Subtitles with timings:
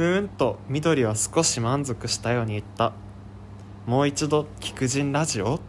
[0.00, 2.94] ふーんと緑は少し満足したように言った。
[3.84, 5.60] もう一度菊人ラジオ？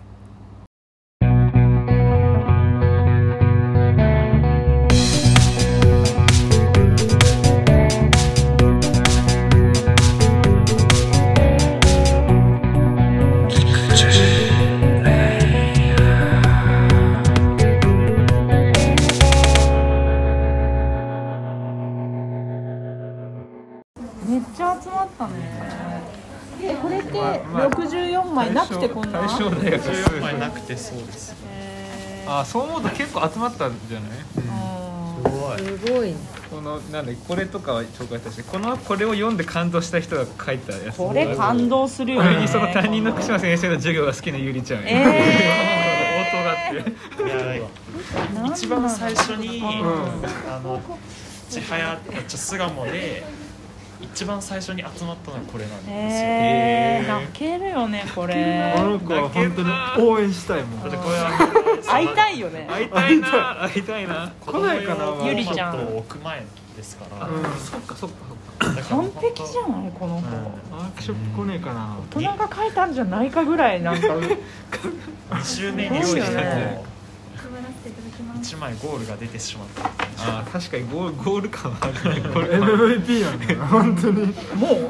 [30.75, 31.35] てそうです。
[31.49, 34.09] へあそう思うと結構集まったんじゃない？
[34.09, 35.79] ー。
[35.85, 36.13] すごい。
[36.49, 40.97] このなんでこれとかは紹介したしこのこれを読んで感動した人が書いたやつ。
[40.97, 42.29] これ感動するよね。
[42.29, 47.23] これにその担任の福島先生の授業が好きなゆりちゃんえ応答 があって。
[47.23, 47.61] いや
[48.35, 50.79] なんだ一番最初に、んあの
[51.49, 53.23] 千早ちょ巣鴨で
[54.01, 58.73] 一番最初に集まったのがこれなんですよ、えー、泣けるよねこれ。
[58.75, 59.69] あの子は本当に
[60.09, 60.81] 応援したいもん。
[60.81, 62.67] だってこれは会いたいよね。
[62.69, 64.07] 会いたいな会いたい。
[64.07, 64.31] な。
[64.39, 65.73] 子供用のゆりちゃん。
[65.73, 67.43] ちょっと置く前ですから、うん。
[67.57, 68.15] そっかそっか
[68.89, 70.77] 完璧じゃないこの子、うん。
[70.77, 71.97] ワークショップ来ねえかな。
[72.15, 74.07] 大人が書いたんじゃないかぐらいなんか。
[75.31, 76.90] 2周年にしてすごいよねも
[78.39, 79.89] 1枚ゴールが出てしまった。
[80.23, 82.29] あー確かにゴールゴール感はあるね。
[82.33, 84.25] これ MVP なんだよ本当に。
[84.25, 84.33] もう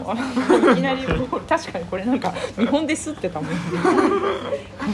[0.08, 1.04] あいきなり
[1.48, 3.50] 確かにこれなんか日本で吸ってたもん。
[3.50, 3.56] こ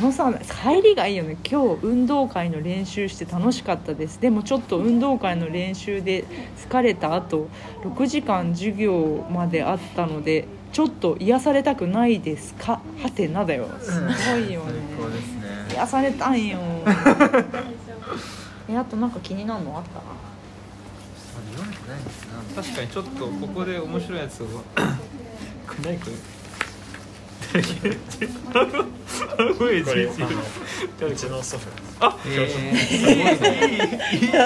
[0.06, 0.32] のさ
[0.64, 1.38] 帰りがいいよね。
[1.50, 4.20] 今日運動会の練習して楽しかったです。
[4.22, 6.26] でもちょっと運動会の練習で
[6.70, 7.48] 疲れた後
[7.84, 12.80] 6時間授業まであったのでちょっと癒されたくないですか？
[13.02, 13.68] はてなだよ。
[13.82, 14.08] すご
[14.38, 14.74] いよね。
[14.74, 15.74] ね。
[15.74, 16.58] 癒されたんよ
[18.70, 20.02] えあとなんか気になるのあった？
[22.62, 24.64] 確かにちょっとここで面白いやつを こ
[25.84, 26.14] れ何これ
[29.54, 30.28] 声これじじあ
[31.02, 31.68] の うちの祖父。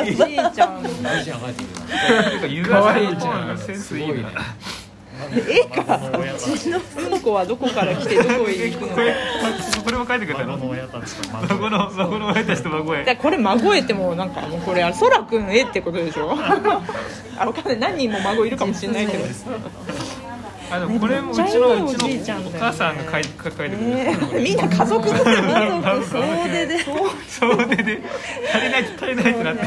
[0.06, 0.84] じいちゃん。
[0.84, 1.22] な。
[2.38, 4.30] んかゆがいちゃんセンスいいな
[5.36, 5.84] 絵か。
[5.88, 6.70] 孫の親たちそ
[7.10, 8.96] の子はどこから来てどこへ行くのか。
[8.96, 9.16] これ
[9.84, 12.46] これも書いてくれたの孫の親たちと孫孫の孫の親。
[12.46, 16.32] たちと孫へこれ孫絵ってもうなんかもうこれあれそらくん絵ってことでしょ？
[17.38, 17.80] あわかんない。
[17.80, 19.24] 何人も孫いるかもしれないけど
[20.72, 25.26] あでもこれもうちのうちのお母さんが書い書いてくれえたーみんな家族家族
[26.08, 26.80] 総出で
[27.28, 28.02] そうでで。
[28.54, 29.62] 足りない足りないってなって。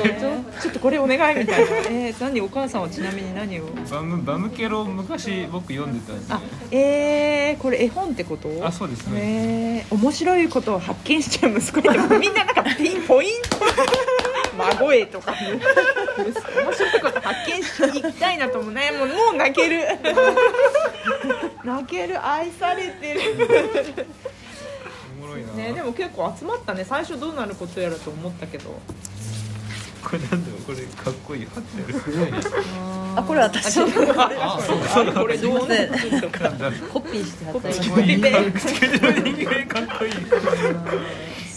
[0.60, 1.76] ちょっとこれお願いみたいな。
[1.90, 3.66] えー、何お母さんはちなみに何を？
[3.90, 8.48] バムバムケロ昔僕読んでたんであえー、これ絵本ってこと？
[8.66, 9.84] あそうですね。
[9.90, 11.80] えー、面白いことを発見しちゃう息子
[12.18, 13.58] みんななんかピンポイント
[14.56, 15.34] 孫絵とか。
[15.34, 18.92] 面白いこと発見しに行きたいなと思うね。
[18.92, 19.84] もうもう泣ける。
[21.64, 22.24] 泣ける。
[22.24, 23.20] 愛されてる。
[25.20, 25.52] おもろいな。
[25.54, 26.84] ねでも結構集まったね。
[26.84, 28.80] 最初どうなることやらと思ったけど。
[30.04, 32.38] これなんだよこれかっこいい貼ってるすごいね。
[33.16, 33.80] あこれ私。
[33.80, 33.92] あれ
[35.12, 35.66] これどう？
[35.66, 35.88] ね
[36.92, 40.12] コピーして貼ったコピペ口口の人間かっこいい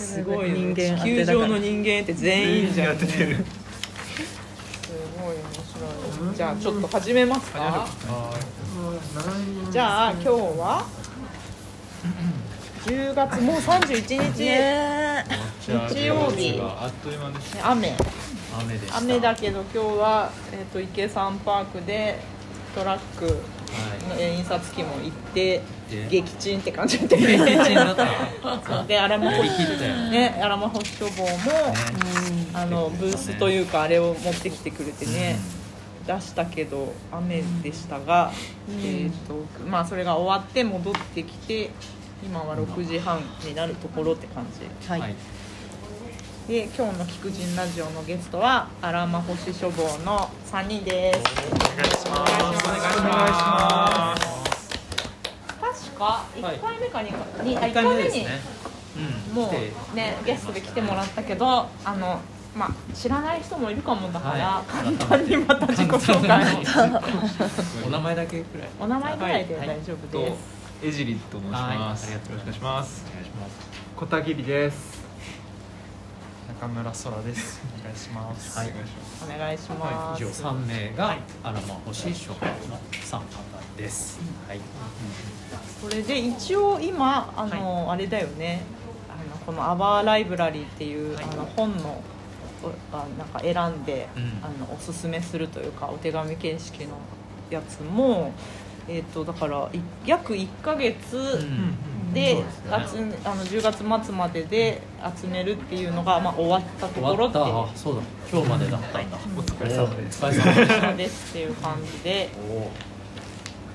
[0.07, 3.25] すごいよ人間当地球上の人間って全員じゃん、当てて。
[3.25, 3.43] るす
[5.21, 5.43] ごい面
[6.21, 6.35] 白い。
[6.35, 7.85] じゃあちょっと始めますか。
[9.69, 10.85] じゃあ今日は
[12.85, 15.25] ？10月もう31日、ね
[15.67, 16.57] 日曜日。
[16.61, 17.53] あっという間です。
[17.55, 17.95] ね雨。
[18.61, 18.97] 雨でした。
[18.99, 22.17] 雨だけど今日は、えー、と池山パークで
[22.73, 23.37] トラック
[24.09, 27.17] のえー印刷機も行ってで撃沈って感じで。
[27.17, 29.49] 撃沈だったで荒間保守
[30.09, 30.39] ね。
[30.41, 31.75] 荒間保守処方も、
[32.53, 35.37] あのブースというかあれを持ってきてくれてね、
[36.05, 38.31] 出したけど雨でしたが、
[38.69, 41.69] えーとまあ、それが終わって戻ってきて
[42.23, 44.89] 今は6時半になるところって感じ。
[44.89, 45.15] はい
[46.47, 51.19] で今日の「菊人ラジオ」のゲストは荒間星処方の3人です。
[51.45, 52.33] お願いします。
[52.33, 54.69] お願いします。
[55.59, 58.25] 確か1回目か2回に、あ1回目に
[59.33, 59.51] も
[59.93, 62.21] うねゲストで来てもらったけどあの
[62.57, 66.55] まあ知らない人もいるかもだから、簡単にまた自己紹介
[66.85, 67.87] を。
[67.87, 68.69] お名前だけくらい。
[68.79, 70.37] お名前ぐらいで大丈夫です、
[70.81, 72.07] えじりと申します。
[72.07, 72.15] はい。
[72.15, 73.05] ありがとうよろしくお願いします。
[73.09, 73.67] お願いします。
[73.97, 75.06] 小田切です
[76.59, 77.61] 中村空です。
[77.79, 78.57] お願いします。
[78.57, 78.69] はい。
[79.23, 82.37] お願いします、以上三名があらま星書の
[82.91, 83.27] 三方
[83.77, 84.19] です。
[84.47, 84.59] はい。
[85.79, 88.63] それで一応今あの、あれだよね。
[89.07, 92.01] あのこの「アワーライブラリー」っていう、あの本の
[92.63, 94.23] おあなんか選んで、うん。
[94.43, 96.97] あのおすすめするというかお手紙形式の
[97.51, 98.33] やつも
[98.87, 101.77] えっ、とだからい約1ヶ月うん
[102.13, 102.41] で,、集
[103.25, 104.81] あの10月末までで
[105.19, 107.43] 集めるっていうのが、まあ、終わったところっていう。
[107.43, 108.01] あそうだ。
[108.31, 109.17] 今日までだったんだ。
[109.37, 110.25] お疲れ様です。
[110.25, 110.87] お疲れ様でした。
[110.87, 112.29] そうですっていう感じで。
[112.49, 112.71] お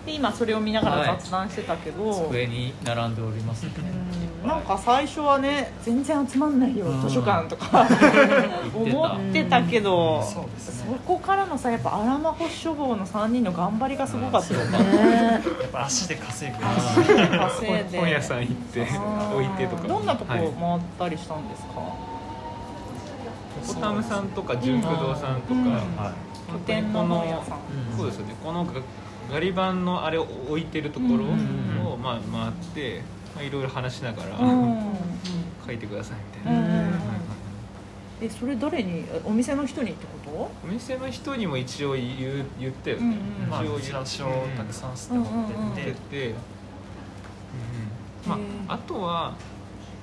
[0.07, 3.73] で今それを見ながら雑談してたけど、机に並んでおりますね。
[4.43, 4.49] うん。
[4.49, 7.01] なんか最初はね全然集まんないようん。
[7.03, 7.87] 図書館とか。
[8.75, 14.79] 思ってたけど、そうですそねこからのさやっぱ荒間保守処方の3人の頑張りがすごかったよね。
[15.35, 17.99] やっぱ足で稼ぐ足で稼いで。
[18.01, 19.87] 本屋さん行って置いてとか。
[19.87, 21.69] どんなとこはい回ったりしたんですか、
[23.69, 25.71] コタムさんとか純駆動さんとか、うん。
[25.73, 26.13] は
[26.53, 27.45] 拠点の
[27.97, 28.35] そうですよね。
[28.43, 28.67] この
[29.33, 33.01] ガガリ版のあれを置いてるところうんを、まあ、回って、
[33.35, 34.83] まあ、いろいろ話しながら、うん。
[35.67, 36.91] 書いてくださいみたいな、
[38.21, 43.03] えそれ誰にお店の人にってこお店の人にも一応言う言ったよね、
[43.39, 45.75] うんうんまあ一応うちら書をたくさん捨て持ってって、うんうんうん。
[45.77, 46.37] 言ってて、うん
[48.27, 48.39] まへ
[48.69, 49.35] あ、あとは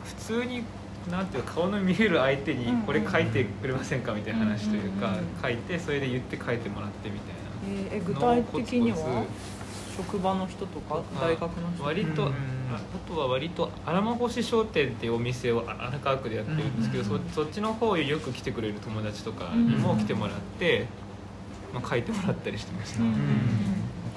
[0.06, 0.64] 普通に
[1.12, 5.26] なんていうか顔の見える相手にこれ書いてくれませんかみたいな話というか、うんうんうん。
[5.42, 7.38] 書いてそれで言って書いてもらってみたいな。
[7.61, 9.25] と、えーえ具体的には？
[9.97, 11.01] 職場の人とか？
[11.19, 11.83] 大学の人？
[11.83, 12.33] 割と、うん
[12.71, 20.85] ああとは割と荒間星商店っていうお店を荒川区でやってるんですけど、うんそそっちの方へよく来てくれる友達とかにも来てもらって、
[21.73, 23.19] まあ、書いてもらったりしてました、うんうんうん。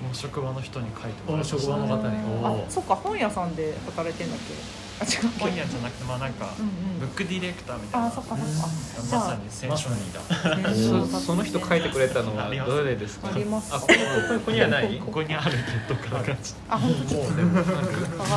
[0.03, 1.59] 僕も職場の人に書いてもらいました。
[1.59, 2.43] 職場の方に？
[2.43, 4.82] おあおそっか本屋さんで働いてんだっけ？
[5.01, 7.01] あ違う本屋じゃなくてまあなんかうんうん。
[7.01, 8.07] ブックディレクターみたいな。
[8.07, 8.69] あそっかそっか。
[9.17, 10.21] まさに選書人だ
[10.75, 13.29] そその人書いてくれたのはどれですか？
[13.29, 13.75] あります。
[13.75, 14.99] あここここにはない？
[14.99, 15.51] ここにある
[15.89, 17.75] けどからがちあ本当ちょっとでも探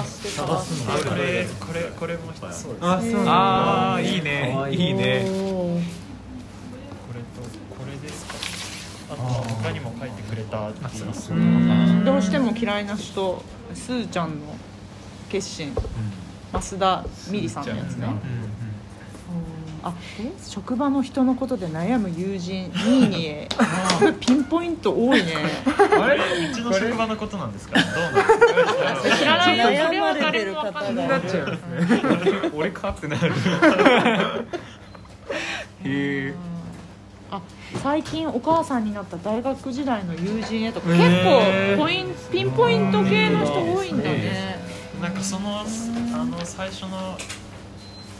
[0.05, 3.25] して探探すしてあのこれこれこれも一つそうですあそう。
[3.27, 4.55] ああいいね。
[4.71, 4.89] い。
[4.89, 5.25] いね。
[5.25, 5.79] こ
[7.13, 7.41] れと
[7.77, 8.33] これですか？
[9.13, 11.05] あとは他にも書いてくれたっていう。
[11.05, 11.33] うー
[12.01, 12.05] ん。
[12.05, 13.43] どうしても嫌いな人
[13.75, 14.55] すーちゃんの
[15.29, 15.75] 決心
[16.61, 18.07] 増田美里さんのやつね。
[18.07, 18.19] うん
[19.87, 20.31] あえ？
[20.43, 23.47] 職場の人のことで悩む友人ニーニエ
[23.99, 25.33] すごいピンポイント多いね。
[26.01, 26.17] あれ？
[26.49, 27.79] うちの職場のことなんですか？
[27.79, 29.17] どうなんですか？
[29.19, 29.63] 知らないよ。
[29.85, 31.03] それは悩まれてる誰もわか方んな。
[31.05, 33.31] いがなっちゃいますね俺かってなる。
[35.85, 36.33] へえ
[37.31, 37.41] あ
[37.83, 44.64] 最近お母さんになった大学時代の友人へとかへ結ー構ポインピンポイント系の人多いんだね
[45.01, 45.63] なんかそのあ
[46.25, 47.17] の最初の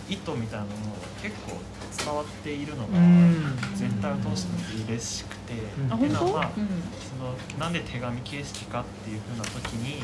[0.10, 1.58] 意図みたいなのも結構
[1.98, 3.58] 伝わっているのがうん。
[3.76, 5.94] 全体を通して嬉しくて、うん。
[5.94, 6.68] っていうのはまあうん。
[7.02, 10.04] そのなんで手紙形式かっていう風な時に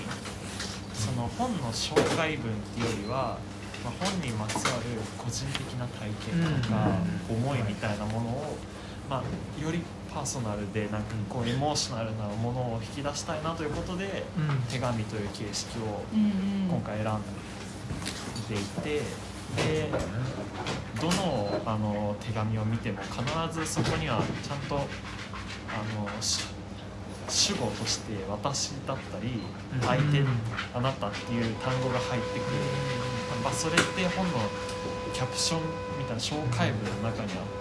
[0.94, 3.38] その本の紹介文っていうよりは、
[3.84, 6.98] まあ、本にまつわる個人的な体験とか
[7.30, 8.58] 思いみたいなものを、
[9.10, 9.82] まあ、より
[10.14, 14.24] パーソナルでなんかこうエモーショナルなものを引き出したいなということで
[14.70, 16.04] 手紙という形式を
[16.70, 17.22] 今回選ん
[18.50, 19.02] でいて
[19.56, 19.90] で
[21.00, 26.46] どのあの手紙を見ても必ずそこにはちゃんとあのし
[27.30, 29.42] 主語として「私」だったり
[29.82, 30.24] 「相手」
[30.76, 32.44] 「あなた」っていう単語が入ってくる、
[33.44, 34.34] まあ、それって本の
[35.14, 35.62] キャプション
[35.98, 37.44] みたいな紹介文の中には、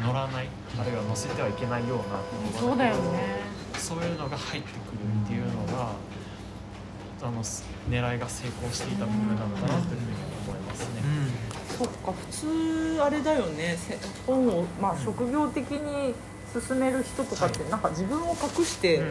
[0.00, 0.48] ー載らない
[0.78, 3.40] あるいは載せてはいけないようなそうだよね。
[3.78, 5.92] そういうのが入ってくるっていうのが、
[7.22, 10.16] あのす狙いが成功していた部分なのかなというふうに
[10.46, 11.02] 思いますね。
[11.78, 13.76] そっか普通あれだよね。
[13.78, 16.14] せ本を、まあ、職業的に
[16.52, 19.04] 進める人とかってなんか自分を隠して、ね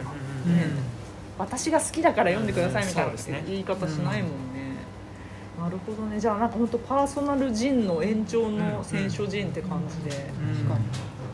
[1.38, 4.59] 私が好きだから読んでくださいみたいな言い方しないもんね、
[5.60, 6.18] なるほどね。
[6.18, 10.30] じゃあなんか本当パーソナルジンの延長の選書ジンって感じで、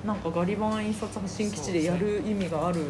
[0.04, 2.80] なんかガリバン印刷発信基地でやる意味がある、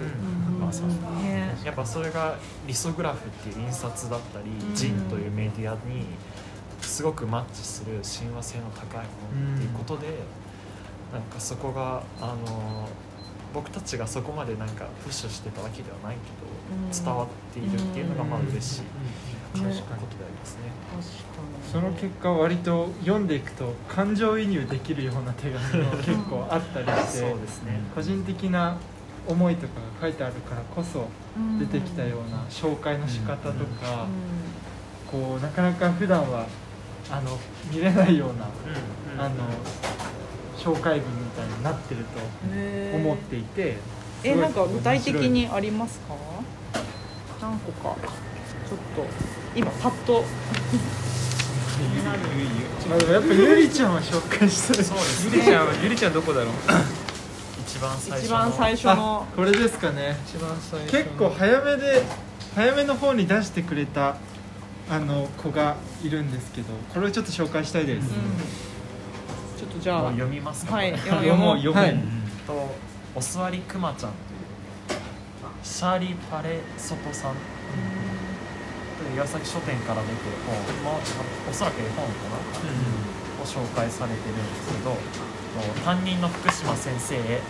[1.62, 4.75] やっぱそれがリソグラフっていう印刷だったり、うん。
[4.75, 6.07] ジンというメディアに
[6.81, 10.07] すごくマッチする親和性の高いものっていうことで、
[11.12, 12.88] なんかそこがあの
[13.52, 17.05] 僕たちがそこまでなんかプッシュしてたわけではないけど、うん。
[17.05, 18.81] 伝わっているっていうのがまあ嬉しい。
[18.81, 20.60] うんことでありますね。
[20.90, 21.08] 確か
[21.42, 21.72] に。
[21.72, 27.80] その結果割と読んでいくと感情移入できるような手紙も結構あったりしてそうですね。
[27.94, 28.76] 個人的な
[29.26, 31.08] 思いとかが書いてあるからこそ
[31.58, 34.06] 出てきたような紹介の仕方とか
[35.10, 36.46] こうなかなか普段は
[37.10, 37.36] あの
[37.72, 38.48] 見れないような
[39.25, 39.34] あの
[40.56, 43.76] 紹介文みたいになってると思っていて
[44.22, 46.14] えなんか具体的にありますか？
[47.40, 47.96] 何個か。
[48.68, 49.06] ちょっと
[49.56, 50.22] 今パッと。
[52.88, 54.84] まあでもやっぱゆりちゃんは紹介したい。
[54.84, 55.56] そうですゆりちね。
[55.56, 56.52] ゃんはゆりちゃんどこだろう？
[57.66, 58.26] 一番最初の。
[58.26, 60.16] 一番最初あのこれですかね。
[60.26, 62.02] 一番最初結構早めで
[62.54, 64.16] 早めの方に出してくれた
[64.88, 68.08] あの子がいるんですけどこれをちょっと紹介したいです、
[69.58, 70.76] ちょっとじゃあ読みますか？
[70.76, 71.94] はい読もう読はい。
[71.94, 72.02] む
[72.46, 72.76] と
[73.16, 74.98] お座りくまちゃんという
[75.64, 77.34] シャーリー・パレソトさん
[79.14, 81.00] 岩崎書店から出てる本、まあ、
[81.48, 82.36] おそらく絵本かな、
[83.42, 84.96] を紹介されてるんですけどと
[85.84, 87.40] 担任の福島先生へ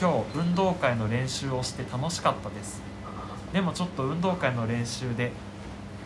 [0.00, 2.82] 今日運動会の練習をして楽しかったです。
[3.52, 5.32] でもちょっと運動会の練習で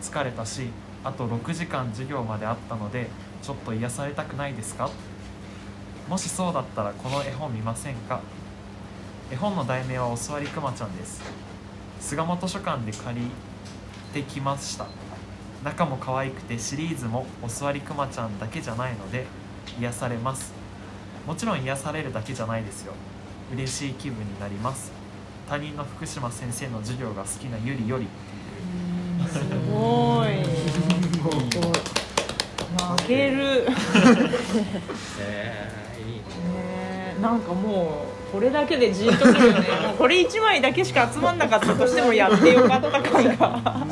[0.00, 0.68] 疲れたし
[1.04, 3.08] あと6時間授業まであったので
[3.42, 4.88] ちょっと癒されたくないですか？
[6.08, 8.20] もしそうだったらこの絵本見ませんか？
[9.30, 11.20] 絵本の題名は「お座りくまちゃん」です。
[12.00, 13.26] 菅本書館で借り
[14.12, 14.86] てきました。
[15.64, 19.26] 中も可愛くてシリーズも「お座りくまちゃん」だけじゃないので
[19.80, 20.52] 癒されます。
[21.26, 22.92] もちろん癒されるだけじゃないですよ。
[23.52, 24.92] 嬉しい気分になります。
[25.48, 28.06] 他人の福島先生の授業が好きなゆりより
[29.28, 29.38] す
[29.70, 30.42] ごい。
[32.76, 33.66] 泣ける。
[35.20, 36.22] えーいいね。
[37.14, 39.68] ねなんかもうこれだけでじっとくるよね。
[39.88, 43.86] もうこれ1枚だけしか集まんなかったとしてもやってよかった感が。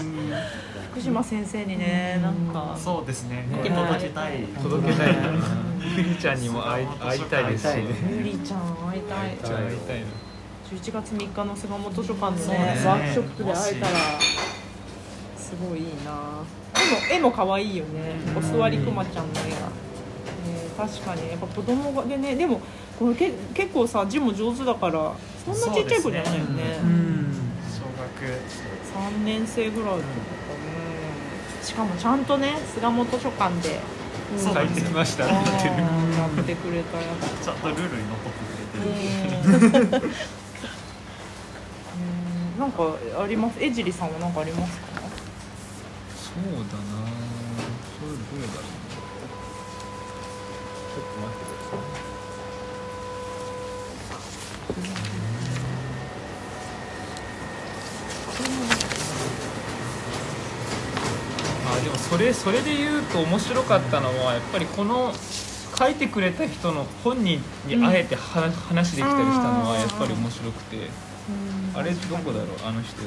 [0.92, 3.46] 福島先生にねなんかそうですね。
[3.50, 4.44] ね届けたい。
[4.62, 5.06] 届けたい。
[5.08, 5.22] な
[5.96, 7.84] ゆりちゃんにも会い会いたいですしね
[8.18, 9.18] ゆりちゃん会いたい。
[9.18, 10.06] 会いたいな。
[10.72, 13.92] 11月3日の菅本書館のねワークショップで会えたら
[15.36, 16.44] すごいいいな。
[17.12, 18.14] 絵も絵も可愛いよね。
[18.36, 19.89] お座りくまちゃんの絵が、ね、
[20.80, 21.28] 確かに。
[21.30, 22.60] やっぱ子供がでねでも
[22.98, 26.46] これけ結構さ字も上手だからそんなちっちゃい子じゃないよね。
[26.46, 26.82] そうですね。
[26.82, 27.34] うん。
[27.68, 28.08] 小学
[29.20, 30.02] 3年生ぐらいとかね
[31.62, 33.78] しかもちゃんとね菅本書館で
[34.38, 35.42] そう帰ってきましたやっ
[36.44, 37.04] てくれたや
[37.40, 37.44] つ。
[37.44, 38.48] ちゃんとルールにのってく
[39.76, 40.12] れてる、
[42.56, 42.60] うん。
[42.60, 43.58] なんかあります？
[43.60, 44.86] 江尻さんは何かありますか？
[46.14, 47.09] そうだな
[61.82, 65.12] でもそれそれで言うと面白かったのはやっぱりこの
[65.78, 68.20] 書いてくれた人の本人にあえては、
[68.68, 70.90] 話できたりしたのはやっぱり面白くて、
[71.74, 73.00] あれどこだろうあの人。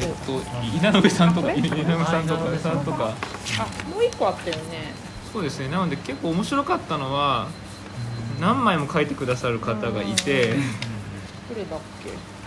[0.00, 0.40] えっと
[0.76, 1.52] 稲上さんとか。
[1.52, 3.14] 稲上さんとかさんとか。
[3.58, 4.94] あもう一個あったよね。
[5.30, 5.68] そうですね。
[5.68, 7.48] なので結構面白かったのは
[8.40, 10.54] 何枚も書いてくださる方がいて。
[11.50, 12.39] どれだっけ？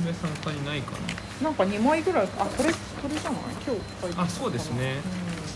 [0.00, 0.92] 稲上さん他にないか
[1.42, 1.50] な。
[1.50, 3.40] んか2枚ぐらいあこれこれじゃない？
[3.66, 4.96] 今日書いてたあそうですね。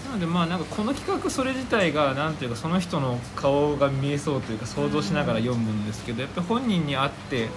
[0.04, 7.48] ななのでまあなんかこの企画それ自体がなんていうかその人の顔が見えそうというか想像しながら読むんですけどやっぱり本人に会って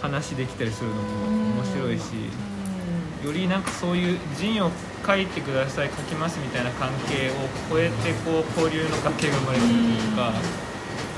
[0.00, 1.02] 話できたりするのも
[1.62, 2.02] 面白いし
[3.24, 4.70] よりなんかそういう陣を
[5.04, 7.32] 書いてください書きますみたいな関係を
[7.68, 10.32] 超えてこう交流の関係が生まれてるというか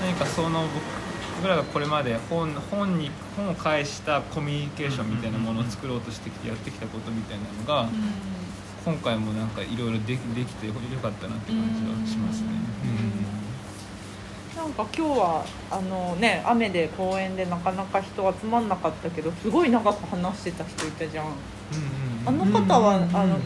[0.00, 0.99] 何かその僕
[1.40, 7.88] 僕らがこれまで本本に本を介したコミュニケーションみたいなものを作ろうとしてきてやってきたことみたいなのが
[8.84, 12.48] 今回もなんかいろいろできできてよかったなって感じはしますね。
[14.54, 21.26] なんか今日はあのね雨で公園でなかなか人集まんなかったけどすごい長く話してた人いたじゃん。
[22.26, 23.16] あの方は、うんうんうん。
[23.16, 23.40] あのフ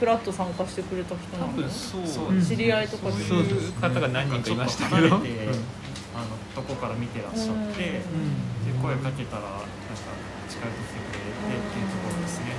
[0.00, 1.52] フラット参加してくれた人なの？
[1.52, 5.20] 多分そう知り合いとかでそういう方が何人かいましたけど
[6.20, 8.04] あのどこから見てらっしゃって、で
[8.82, 9.66] 声かけたらなんか
[10.48, 12.52] 近寄ってきてくれてっていうところですね、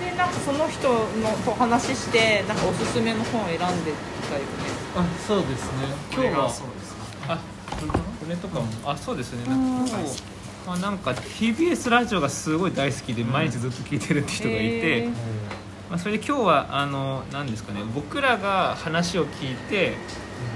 [0.00, 1.04] でなんかその人の
[1.44, 3.92] と話してなんかおすすめの本を選んでたよね。
[4.96, 5.88] あそうですね。
[6.10, 7.00] 今日はそうですね。
[7.28, 7.38] あ
[7.76, 8.66] これとかも？
[8.86, 9.44] あそうですね。
[9.46, 9.98] なんか
[10.66, 15.08] まあ、なんか TBS ラジオがすごい大好きで毎日ずっと聞いてるって人がいて、へー。
[15.88, 17.82] まあ、それで今日はあの何ですかね。
[17.94, 19.92] 僕らが話を聞いて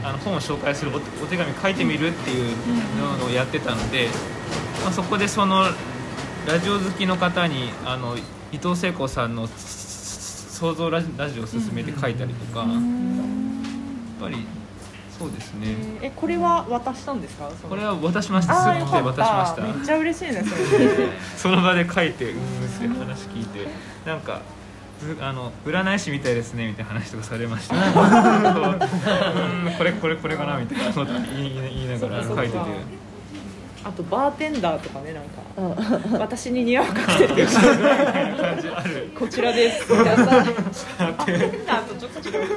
[0.03, 2.57] あの本を紹介するおお手紙書いてみるっていう
[3.21, 4.09] のをやってたので、
[4.83, 5.65] まあ、そこでその
[6.47, 8.17] ラジオ好きの方にあの
[8.53, 11.09] 伊藤聖子さんの創造ラジ
[11.41, 12.69] オを勧めて書いたりとか、やっ
[14.21, 14.47] ぱり
[15.19, 15.77] そうですね。
[16.03, 17.51] えこれは渡したんですか？
[17.69, 18.55] これは渡しました。
[18.55, 19.63] すぐあーよか手渡しました。
[19.63, 20.43] めっちゃ嬉しいね。
[21.37, 23.69] そ その場で書いてうん話聞いて。
[24.07, 24.60] なんかず
[25.21, 27.75] あの占い師みたいですねみたいな話とかされました。
[29.79, 32.59] これこれこれかなみたいなこと言い言いながら書いてて。
[33.83, 36.19] あとバーテンダーとかねなんかうん。
[36.21, 37.47] 私に似合うカクテル感
[38.61, 39.11] じある。
[39.19, 39.91] こちらです。
[39.91, 42.49] みたいなバーテンダーとちょっと違う。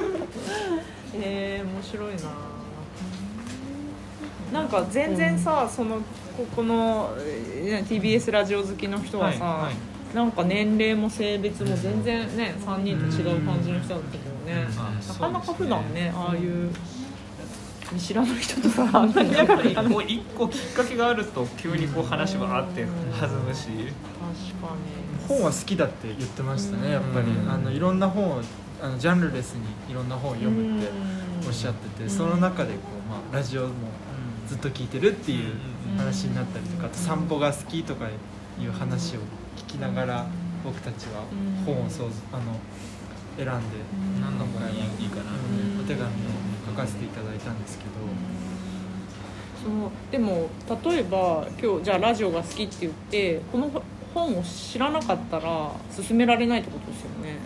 [1.16, 2.14] えー、面白い
[4.52, 4.60] な。
[4.60, 5.96] なんか全然さその
[6.36, 15.08] ここのえー TBS ラジオ好きの人はさ、はいはいなんか年齢も性別も全然ね3人と違う感じの人だったけどね、うん。
[15.08, 16.70] なかなか普段ねああいう
[17.92, 22.86] 見知らない人とさあんなに仲良くなるこう一個きっかけがあると急にこう話はあって
[23.20, 23.66] 弾むし。
[23.66, 25.04] 確かに。
[25.28, 27.26] 本は好きだって言ってましたねやっぱり。
[27.26, 28.40] うんあのいろんな本を
[28.80, 30.90] あのジャンルレスにいろんな本を読むって
[31.46, 33.70] おっしゃっててその中でこう、まあ、ラジオも
[34.46, 35.54] ずっと聞いてるっていう
[35.96, 38.08] 話になったりとかあと散歩が好きとか
[38.60, 39.20] いう話を
[39.56, 40.26] 聞きながら
[40.64, 41.24] 僕たちは
[41.66, 42.42] 本をそうあの
[43.36, 43.76] 選んで
[44.20, 46.08] 何の本がいいいいかなうんお手紙を
[46.66, 47.90] 書かせていただいたんですけど。
[49.64, 49.90] そう。
[50.12, 50.48] でも
[50.84, 53.70] 例えば今日じゃあラジオが好きって言ってこの
[54.14, 57.38] 本を知らなかったら進められないってことですよね。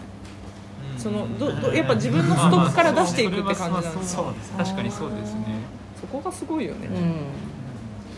[0.99, 4.23] そのどどやっぱ自分のストックから出していくって感じなんですか？
[4.25, 4.59] そうですね。
[4.59, 5.45] 確かにそうですね。
[6.01, 6.89] そこがすごいよね、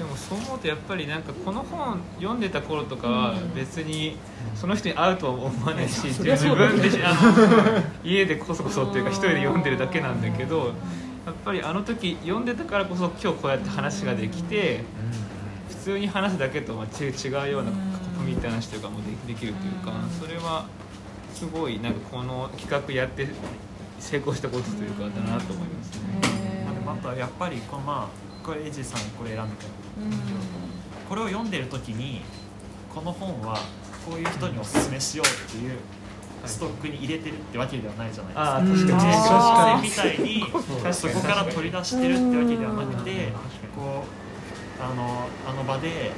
[0.01, 4.17] でもそう思うとやっぱりなんかこの本読んでた頃とかは別に
[4.55, 10.73] その人に会うとは思わないし自分であの 家でこそこそっていうか一人で読んでるだけなんだけど
[11.27, 14.85] やっぱりあの時読んでたからこそ今日こうやって話ができて
[15.69, 17.71] 普通に話すだけとは違うような
[18.17, 20.65] コミュニティ話というかもでできるというかそれは
[21.35, 23.29] すごいなんかこの企画やって
[23.99, 26.65] 成功したことというかだなと思いますね。
[26.65, 29.67] まあでもあとはやっぱりこのまあこれエイジさんこれ選んでた
[31.09, 32.23] これを読んでる時に
[32.95, 33.59] この本は
[34.07, 35.79] こういう人におすすめしようっていう
[36.47, 38.97] ストックに入れてるってわけではないじゃないですか。
[38.97, 40.19] あー確かにあー小確みたい
[40.89, 43.29] にそこから取り出してるってわけではなくて
[43.77, 46.11] こうあのあの場で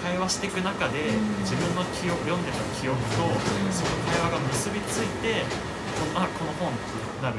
[0.00, 1.10] 会話していく中で
[1.40, 3.16] 自分の記憶読んでた記憶と
[3.74, 5.42] その会話が結びついて
[5.98, 7.36] このあこの本ってなる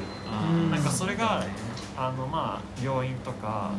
[0.52, 0.72] うん。
[0.72, 1.46] なんかそれが
[1.96, 3.72] あのまあ病院とか、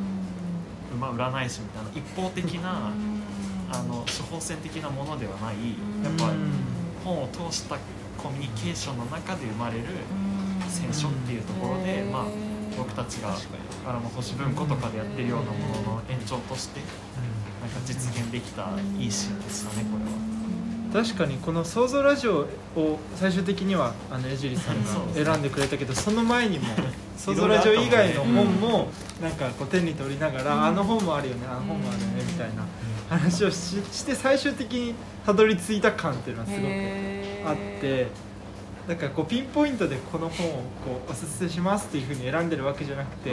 [0.98, 2.92] まあ、占い師みたいな一方的な
[3.72, 5.54] あの処方箋的なものではない
[6.02, 6.32] やっぱ
[7.04, 7.76] 本を通した
[8.18, 9.84] コミュニケーションの中で生まれる
[10.68, 12.24] 選書っていうところで、まあ、
[12.76, 13.36] 僕たちが
[13.86, 16.80] あの星文庫とかでやってるようなものの延長として
[17.60, 20.39] なんか実現できたいいシーンでしたねこれは。
[20.92, 26.66] 確かにこの「創造ラジオ」を最終的にはあの江尻さんが選んでくれたけどその前にも
[27.16, 28.88] 「創造ラジオ」以外の本も
[29.22, 32.64] なんかこう手に取りながら「あの本もあるよねあの本もあるよね」みたいな
[33.08, 38.08] 話をしして最終的にたどり着いた感っていうのはすごくあって
[38.88, 40.50] だからこうピンポイントでこの本を
[40.84, 43.30] こうおすすめしますっていうふうに選んでるわけじゃなくて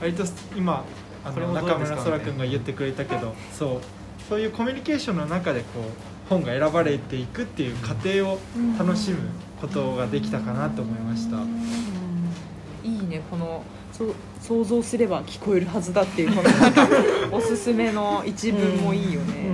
[0.00, 0.24] 割と
[0.56, 0.84] 今
[1.24, 3.80] あの中村空君が言ってくれたけどそう
[4.28, 5.82] そういうコミュニケーションの中でこう
[6.28, 8.38] 本が選ばれていくっていう過程を
[8.78, 9.18] 楽しむ
[9.60, 11.38] ことができたかなと思いました。
[12.84, 13.62] いいねこの
[14.40, 16.48] 想像すれば聞こえるはずだっていうこの
[17.36, 19.44] おすすめの一文もいいよね、へ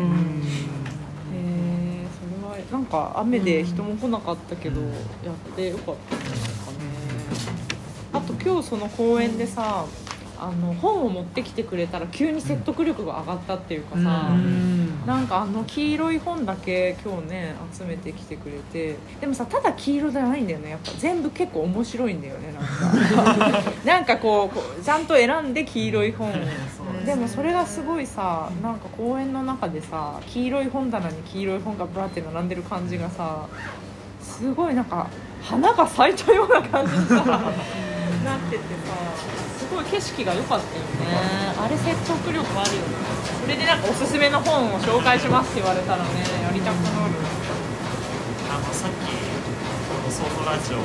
[1.35, 4.87] えそれはなんか雨で人も来なかったけど、や
[5.33, 6.77] ってよかったですかね、
[8.13, 9.87] あと今日その公園でさ
[10.39, 14.31] あの本を持ってきてくれたら急に説得力が上がったっていうかさ、
[15.07, 20.71] なんかあの黄色い本だけ今日ね集めてきてくれてでもさただ黄色じゃないんだよね。
[20.71, 23.63] やっぱ全部結構面白いんだよねなんか。
[23.85, 26.33] なんかこうちゃんと選んで黄色い本
[27.05, 33.47] でもそれがすごいさなんか公園の中でさ黄色い本棚に黄色い本がブラって並んでる感じがさ
[34.21, 35.09] すごいなんか
[35.43, 37.15] 花が咲いたような感じにさ
[38.25, 41.57] なっててさすごい景色が良かったよね。
[41.57, 43.01] あれ説得力あるよね。
[43.41, 47.17] それでなんかおすすめの本を紹介しますって言われたらねやりたくなる。
[48.53, 50.79] あのさっきこの「ソードラジオ」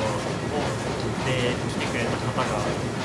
[1.28, 2.56] で来てくれた方が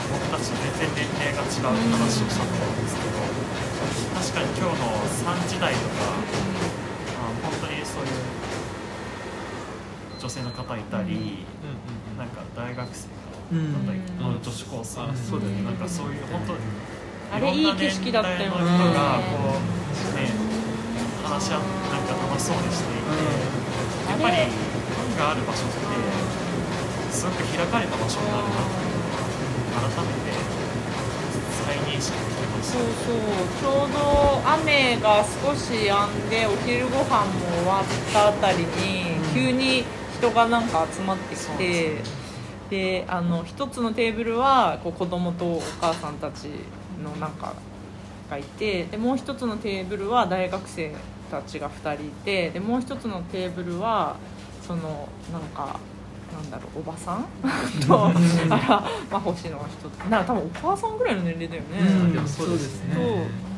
[0.10, 3.20] 僕たちと全然年齢が違う話をしたと思うんですけど
[4.16, 4.88] 確かに今日の
[5.36, 6.16] 3時台とか
[7.20, 8.16] あ本当にそういう
[10.26, 11.46] 女性の方いたり、
[12.18, 13.06] なんか大学生
[13.54, 16.66] うんだったり、女子高生、あそうだよねなんかそういう本当に
[17.30, 18.58] あれいい景色だったよね。
[18.58, 20.34] 人がこうね
[21.22, 23.14] 話し合ってなんか楽しそうにしていて、
[24.10, 24.50] やっぱり
[24.98, 25.94] 本がある場所って
[27.14, 28.82] すごく開かれた場所になるなって
[29.78, 30.42] 改めて
[31.54, 33.30] 再認識できましたそうそう。
[33.62, 39.86] ちょうど雨が少し止んでお昼ご飯も終わったあたりに急に
[40.18, 41.98] 人がなんか集まってきて
[42.70, 46.50] であの一つのテーブルはこう子供とお母さんたち
[47.04, 47.54] のなんか
[48.30, 50.92] がいてでもう一つのテーブルは大学生
[51.30, 54.16] たちが2人いてでもう一つのテーブルは
[54.66, 55.80] そのなんか
[56.36, 57.26] なんだろうおばさん？
[57.88, 62.96] とあら、まあ、星野人なんか多分お母さんぐらいの年齢だよね、うんでもそうですね。
[62.96, 63.06] そう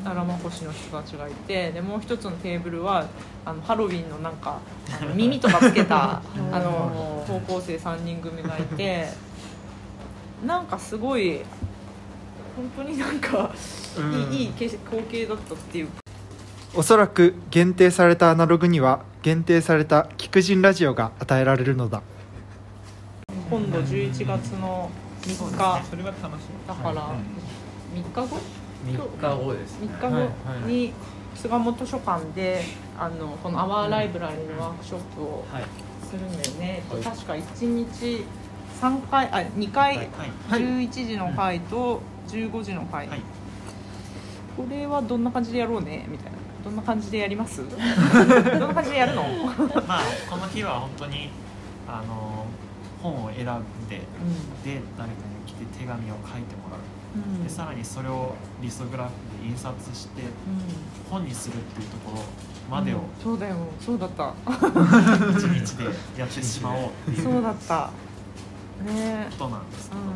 [0.05, 1.71] あらま星の人たちがいて。
[1.71, 3.05] でもう一つのテーブルは
[3.43, 4.59] あのハロウィンのなんか
[5.01, 9.09] あの 耳とかつけたあの高校生3人組がいて
[10.45, 11.41] なんかすごい
[12.55, 13.51] 本当になんか
[14.31, 15.87] いいいい光景だったっていう
[16.73, 22.01] おそらく限定されたアナログには限定された聞く人ラジオが与えられるのだ
[23.49, 24.89] 今度11月の
[25.21, 25.29] 3
[25.81, 25.86] 日。
[25.86, 26.67] それが楽しみ。
[26.67, 27.15] だから
[27.95, 28.38] 3日後
[28.86, 30.93] ？3日後です3日後に
[31.36, 32.63] 巣鴨図書館で
[32.99, 35.63] あのこの「アワーライブラリー」のワークショップをはい。
[36.10, 37.01] するんだよね、はい。
[37.01, 38.23] 確か1日
[38.81, 40.10] 3回あ2回、はい
[40.49, 43.21] 11時の回と15時の回、はい。
[44.55, 46.05] これはどんな感じでやろうね？
[46.07, 46.38] みたいな。
[46.63, 47.62] どんな感じでやります？
[47.69, 49.23] どんな感じでやるの、
[49.88, 51.29] まあこの日は本当に
[51.88, 52.45] あの
[53.01, 54.01] 本を選んで
[54.63, 56.79] で誰かに来て手紙を書いてもらう。
[57.15, 57.43] うん。
[57.43, 60.23] でさらにそれをリソグラフで印刷して
[61.10, 62.23] 本にするっていうところ
[62.69, 63.03] までをうん。
[63.23, 63.55] そうだよ。
[63.79, 64.33] そうだった。
[64.45, 65.86] 一日で
[66.17, 67.89] やってしまおうっていう そうだった。
[68.86, 69.27] ね。
[69.31, 70.07] ことなんですけど、うん。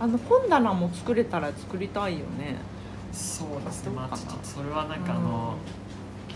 [0.00, 2.56] あの本棚も作れたら作りたいよね。
[3.12, 3.92] そうですね。
[3.92, 5.54] まあちょっとそれはなんかあの、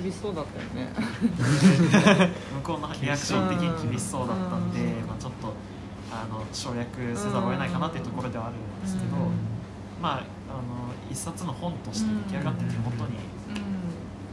[0.02, 0.92] 厳しそうだったよね。
[2.62, 5.52] 向こうのリアクション的に厳しそうだったんで、うんまあ、ちょっと
[6.10, 9.32] あの省略せざるを得ないかなっていうところではあるんですけど、うん。
[10.00, 13.18] まああの一冊の本として出来上がって手元に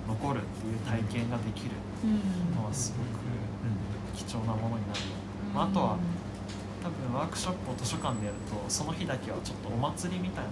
[0.07, 1.71] 残るっていう体験ができる
[2.55, 3.25] のはすごく
[4.15, 4.99] 貴重なものになる、
[5.53, 5.97] まあ、あとは
[6.83, 10.51] 多分ワークショップを図書館でやるとその日だけはちょっとお祭りみたいな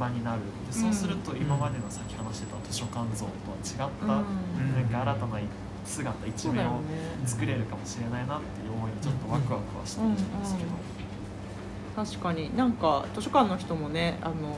[0.00, 4.74] 場になるでそうすると今までのさっき話してた図書館像とは違った、うん。
[4.74, 5.38] なんか新たな
[5.84, 6.80] 姿一面を
[7.26, 14.56] 作れるかもしれないなっていう思いでちょっとワクワクはしてるんですけど、確かになんか図書館の人もねあの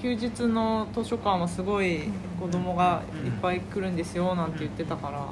[0.00, 2.10] 休日の図書館はすごい
[2.40, 5.28] 子供がいっぱい来るんですよなんて言ってたから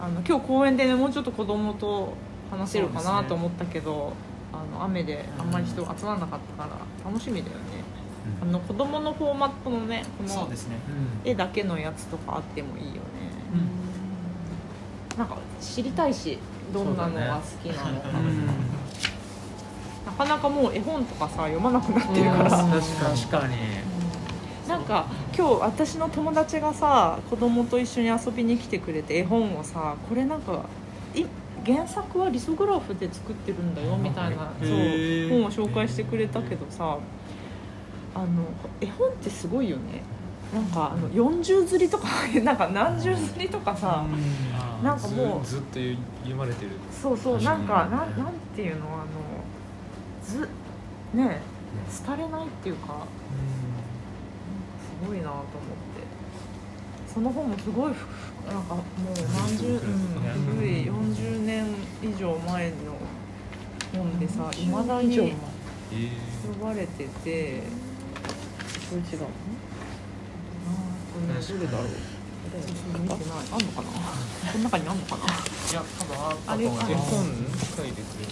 [0.00, 2.14] あの今日公園でねもうちょっと子供と
[2.50, 4.12] 話せるかなと思ったけど、
[4.52, 7.62] あの雨であんまり人が集まらなかったから楽しみだよね、
[8.40, 10.76] あの子供のフォーマットのねこのそうですね。
[11.24, 13.00] 絵だけのやつとかあってもいいよね、
[15.16, 16.38] なんか知りたいし
[16.72, 18.08] どんなのが好きなのか、
[20.06, 23.56] なかなかもう絵本とかさ読まなくなってるから、確かに。
[24.68, 25.06] なんか
[25.36, 30.64] 今日私の友達がさ子供と一緒に遊びに来てくれて絵本をさこれなんか
[31.14, 31.26] い
[31.66, 34.68] 原作はリソグラフで作ってるんだよみたいなそう
[35.28, 36.98] 本を紹介してくれたけどさ
[38.14, 38.26] あの
[38.80, 40.02] 絵本ってすごいよね。
[40.52, 42.08] なんかあの40釣りとか
[42.44, 44.04] なんか何十釣りとかさ、
[44.82, 45.78] なんかもうずずっと
[46.20, 46.72] 読まれてる。
[46.90, 49.04] そうそうなんかなんなんていうのあの
[50.22, 50.48] ず
[51.14, 51.40] ね
[52.06, 53.06] 廃れないっていうか
[55.02, 55.42] すごいなと思っ
[55.96, 56.12] て。
[57.12, 58.84] その本もすごいふなんかもう
[59.36, 59.78] 何十、うん、
[60.56, 61.66] 古い40年
[62.02, 62.74] 以上前の
[63.94, 65.26] 本でさいまだに呼
[66.64, 67.64] ばれててこ
[68.94, 69.24] れ違うど
[71.60, 71.86] れだろう
[72.98, 75.26] 見てないあんのかなこの中にあんのかない
[75.74, 77.24] や多分あと思い絵本
[77.76, 78.30] 書いてくれる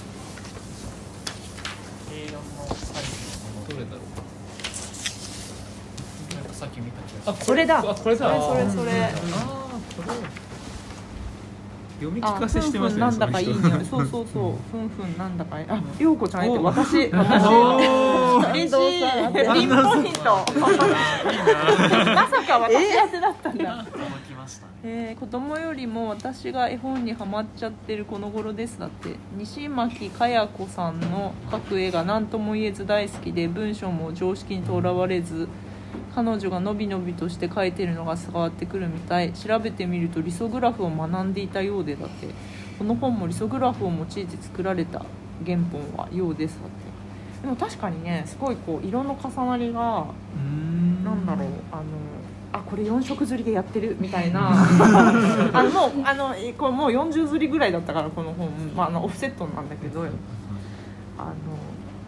[2.11, 2.41] A4 の
[2.75, 3.09] サイズ
[3.45, 3.97] のものどれだろ
[6.33, 6.35] う？
[6.35, 7.79] なんかさっき見た気がするそれだ。
[7.79, 8.41] あこれだ。
[8.43, 8.91] それそれそれ。
[8.93, 10.07] ああこれ
[12.01, 13.85] 読み聞かせしてますねあふんふんなんだかいい匂い。
[13.85, 14.55] そうそうそう。
[14.73, 15.67] ふんふんなんだかいい。
[15.69, 17.17] あ陽子ちゃんえって私 お
[18.39, 19.03] 私嬉しい。
[19.53, 20.45] ピンポイント。
[20.61, 23.85] まさか私宛てだったんだ。
[23.93, 24.73] 届きましたね。
[24.83, 29.17] えー子供よりも私が絵本にはまっちゃってるこの頃ですだって。
[29.37, 35.47] 西巻かや子さんの描く絵が何とも言えず大好きで文章も常識にとらわれず
[36.15, 39.33] 彼女がのびのびとして描いてるのが伝わってくるみたい。
[39.33, 42.29] 調べてみるとリソグラフを学んでいたようでだって。
[42.79, 45.05] この本もリソグラフを用いて作られた。
[45.45, 46.91] 原本はようですだって。
[47.43, 50.07] でも確かにねすごいこう色の重なりが
[51.05, 51.49] なんだろう。
[51.73, 51.83] あの
[52.53, 54.51] あこれ4色刷りでやってるみたいな。
[55.53, 60.05] あのもうあのえこれもう40刷りぐらいだったからこの本、まあ、あのオフセットなんだけど。
[61.21, 61.35] あの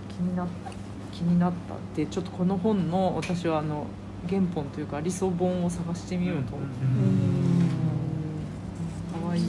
[0.09, 0.82] 気にな気
[1.23, 3.87] になったってちょっとこの本の私はあの
[4.29, 6.75] 原本というか理想本を探してみようと思って
[9.21, 9.43] かわいい。
[9.43, 9.49] 面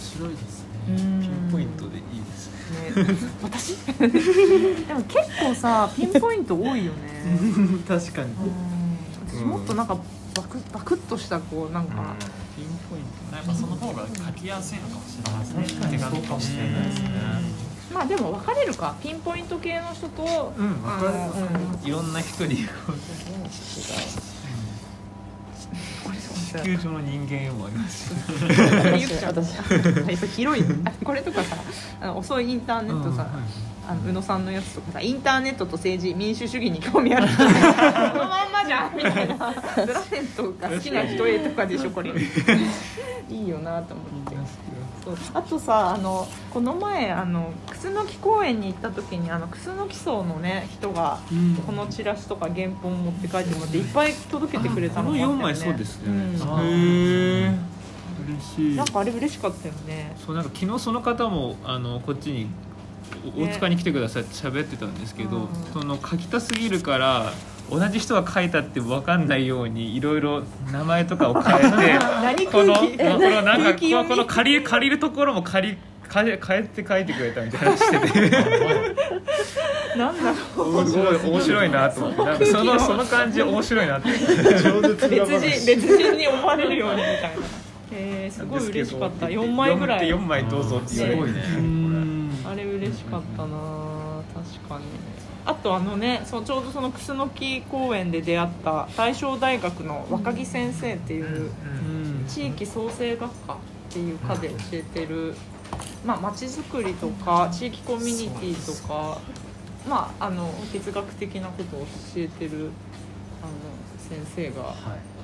[0.00, 0.68] 白いですね。
[0.86, 0.92] ピ
[1.28, 3.02] ンポイントでいいですね。
[3.02, 3.92] ね私で
[4.94, 6.84] も結構さピンポイント多い。
[6.86, 7.24] よね
[7.86, 8.30] 確かに
[9.28, 9.96] 私もっとなんか
[10.34, 12.14] バクバクッとしたこうなんか、
[12.54, 13.02] ピンポイン
[13.34, 14.78] やっぱその方が書きやすい。
[14.78, 15.40] のかもしれない。
[15.40, 16.88] ですね確かにそうかもしれない。
[16.88, 18.96] ですねまあでも分かれるか。
[19.02, 21.32] ピンポイント系の人と、うん分かるあの
[21.82, 22.92] うんいろんな人にこう。
[26.04, 28.08] これそう地球上の人間もあります。
[28.08, 29.34] し言っちゃう。
[29.34, 30.64] やっぱ広い。
[30.84, 31.56] あこれとかさ
[32.00, 33.28] あの遅いインターネットさ、
[33.88, 37.28] あの宇野さんのやつとかさインターネットと政治民主主義に興味ある。
[37.28, 39.36] 人このまんまじゃんみたいな。
[39.36, 42.10] ブラセントが好きな人へとかでしょこれ。
[43.30, 44.36] いいよなと思って
[45.06, 45.16] そう。
[45.34, 51.20] あとさあのこの前あの楠木公園に行った時にあの楠木荘のね人が
[51.64, 56.38] このチラシとか原本持って帰ってもらっていっぱい届けてくれたのこの4があったよ枚そうですよね。
[56.38, 56.56] うん。
[56.56, 57.76] あへえ
[58.28, 58.76] 嬉しい。
[58.76, 60.16] なんかあれ嬉しかったよね。
[60.24, 62.48] そうなんか昨日その方もあのこっちに
[63.36, 65.48] お大塚に来てくださいって喋ってたんですけど、うん。
[65.72, 67.32] その書きたすぎるから
[67.70, 75.78] 同じ人が書いたって分かんないようにいろいろ名前とかを変えて何 このこのなんかこの借りる借りるところも借り
[76.12, 78.30] 変え変えて書いてくれたみたいな話してて。
[79.98, 80.86] なんだろう。
[80.86, 82.24] すごい面白いなと思って。
[82.24, 84.10] なんかその その感じ面白いなって。
[84.10, 85.50] 別話。
[85.50, 87.28] 人別人に思われるようにみたいな。
[87.92, 89.26] えー、すごい嬉しかった。
[89.26, 90.08] 4枚ぐらい。
[90.08, 91.38] 4枚どうぞって言われて。
[91.58, 92.30] うん。
[92.44, 93.48] あれ嬉しかったな
[94.32, 95.15] 確かに
[95.46, 101.50] あとあのねそうちょうどその楠木公園で出会った大正大学の若木先生っていう
[102.28, 103.56] 地域創生学科っ
[103.90, 105.34] ていう科で教えてる
[106.04, 109.18] まあ街づくりとか地域コミュニティとか
[109.88, 112.70] まああの哲学的なことを教えてる
[113.40, 113.50] あの
[113.98, 115.15] 先生がはい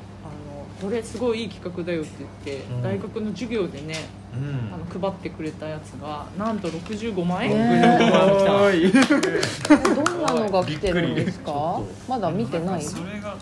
[0.83, 2.83] これすごいいい企画だよって言って、うん。
[2.83, 3.95] 大学の授業でね
[4.35, 4.75] うん。
[4.75, 11.81] あの配ってくれたやつがなんと65万円、ねえすごいどんなのが来てるんですか？
[12.09, 12.83] まだ見てない？
[12.83, 13.37] それが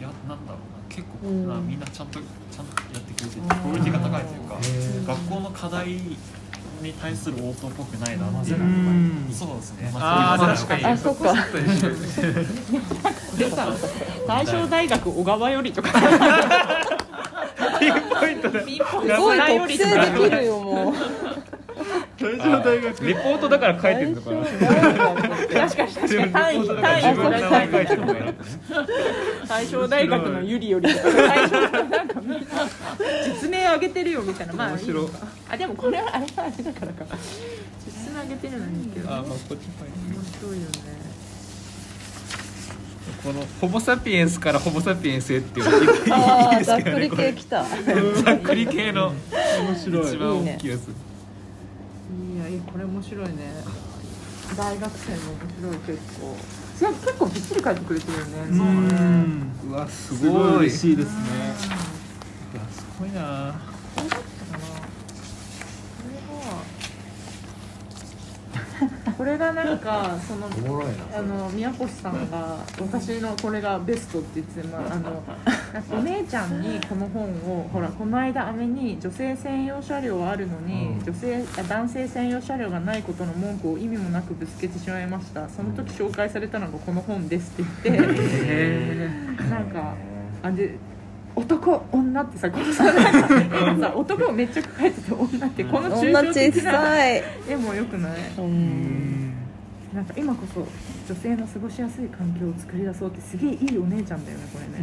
[0.00, 0.88] やなんだろうな。
[0.88, 1.48] 結構うん。
[1.48, 5.86] なみんなちゃんとちゃんとやってくれててクオリティが高いというか学校の課題
[6.82, 9.28] に対する応答っぽくないなまぜなうん。
[9.32, 9.90] そうですね。
[9.92, 10.76] ま確か。
[10.76, 11.34] にあそっか
[13.36, 13.68] でさ
[14.26, 15.90] 大正大学小川よりとか。
[17.78, 20.94] ピンポイントできるよもう
[22.20, 27.02] 大正大学レポートだから書いてるのかな確かに確かに単位単位
[27.72, 28.32] 書いてるるのかな
[29.48, 30.88] 大正大学のゆりより
[33.24, 35.10] 実名上げてるよみたいなまあ面白
[35.50, 37.04] あでもこれはあれはあれだからか
[37.86, 39.64] 実名上げてるのにいいけどあまあ面こっち書いて
[40.40, 40.98] 白いよね
[43.22, 49.12] このホモ・サピエンスからホモ・サピエンスへっていうのいああいですけどざっくりねこれ系きたざっくり系の
[49.60, 51.07] 面白い一番大きいやつい
[52.38, 53.62] やいいこれ面白いね。
[54.56, 56.36] 大学生も面白い結構。
[56.80, 58.32] いや結構びっちり書いてくれてるよね。
[58.50, 59.52] うそうねん。
[59.68, 60.42] うわすすごい。
[60.42, 61.14] ごい嬉しいですね。
[62.54, 63.54] うわすごいな。
[63.94, 64.64] これだったかな
[69.16, 70.48] これがこれがなんかその
[71.12, 75.22] あの宮越さんが私のこれがベストって言ってて、まあ、あの
[75.90, 81.04] お姉ちゃんにこの本をほらこの間姉に女性専用車両はあるのに、うん。
[81.04, 85.48] 女性あ男性専用車両がないことの文句を意味もなくぶつけてしまいました。
[85.48, 89.08] その時紹介されたのがこの本ですって言って
[89.50, 89.94] なんか
[90.42, 90.76] あで
[91.36, 93.40] 男女ってさこのさなんか
[93.72, 97.22] 今さ男をめっちゃ書いてて女ってこの抽女象的小な絵
[97.56, 98.12] もよくない？
[98.38, 99.07] うん
[99.98, 100.64] なんか今こそ
[101.12, 104.78] 女性の過ごしやすい環境を作り出そうってすげえいいお姉ちゃんだよねこれね。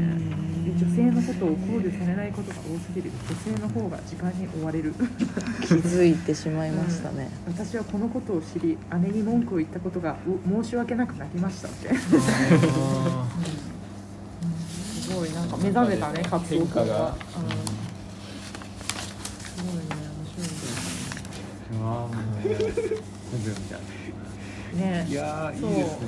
[0.66, 4.94] で女性のことを考慮されないことが多すぎる女性の方が時間に追われる。
[5.62, 7.30] 気づいてしまいましたね。
[7.48, 11.96] 私はこのことを知り姉に文句を言ったことがう申し訳なくなりましたって。
[11.96, 12.12] す
[15.16, 16.84] ごいなんか目覚めたね活動家が。
[16.84, 17.16] が、うん、
[19.40, 20.84] すごいね面白いんだよ
[21.64, 22.12] ねうわもう
[23.42, 23.95] 全部見た
[24.76, 25.08] ね。
[25.10, 25.70] いやーそう。
[25.72, 26.08] いいですね。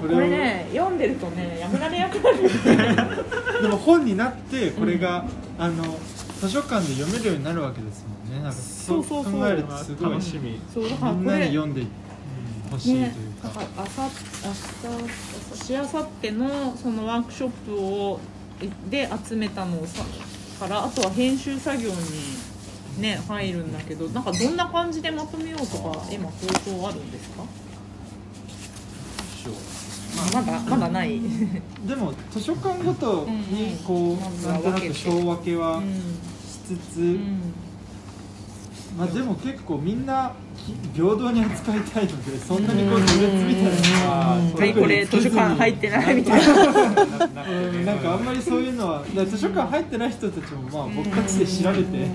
[0.00, 5.24] これね読んでるとねやめられなくなるでも本になってこれが、
[5.58, 5.84] あの
[6.40, 8.42] 図書館で読めるようになるわけですもんね。
[8.42, 9.32] なんかそうそうそう。
[9.32, 10.60] 考えるとすごい楽しみ。
[10.72, 11.82] そうだからみんなに読んで
[12.70, 18.20] ほしいというね、だか、からあさ明日しあさってのそのワークショップを
[18.90, 20.02] で集めたのをさ
[20.58, 21.96] からあとは編集作業に
[23.00, 27.44] ね入るんだけどなんかどんな感じでまとめようとか今方法あるんですか？
[30.32, 34.12] まだまだない、うんでも図書館ごとにこう、うん。
[34.12, 35.84] うんなんとなく小分けはうん。
[35.84, 35.98] し
[36.66, 37.54] つつ、うん。
[38.98, 47.84] まあでも結構みんなき平等に扱いたいのでそんなにこう差別みたいなのははいこれ図書館入ってないみたいなうん。
[47.84, 52.08] なんかあんまりそういうのは図書館入ってない人たちもまあ僕たちで調べて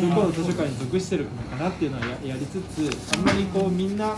[0.00, 4.16] どこの図書館に属してるのかなっていうのはややりつつあんまりこうみんな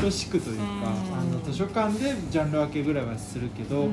[0.00, 0.64] 等しくというか
[1.18, 3.88] あの図書館でジャンル分けぐらいはするけど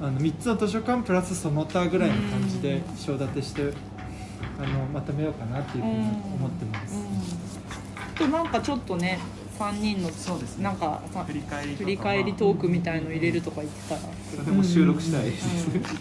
[0.00, 3.72] あの3つの図書館プラスその他ぐらいの感じで章立てして
[4.60, 7.06] あのまとめようかなっていうふうに思ってます。
[8.16, 9.18] となんかちょっとね
[9.58, 10.64] 3人のそうですね。
[10.64, 14.00] なんかさ振り返り振り返りトークみたいの入れるとか言ってたら。
[14.44, 15.98] それも収録したいです、確かに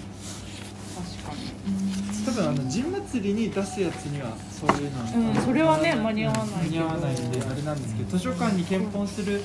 [2.28, 9.42] 多分あの陣祭りに出すやつにはそういうのは、うんそれはね間に合わない間に合わないんであれなんですけど図書館に献本する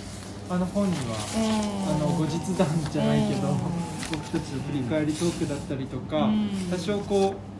[0.51, 1.17] あの本には、
[1.89, 3.59] あの後日談じゃないけど、うん。
[4.11, 6.51] 僕たちの振り返りトークだったりとか、うん。
[6.71, 7.52] 多少こう、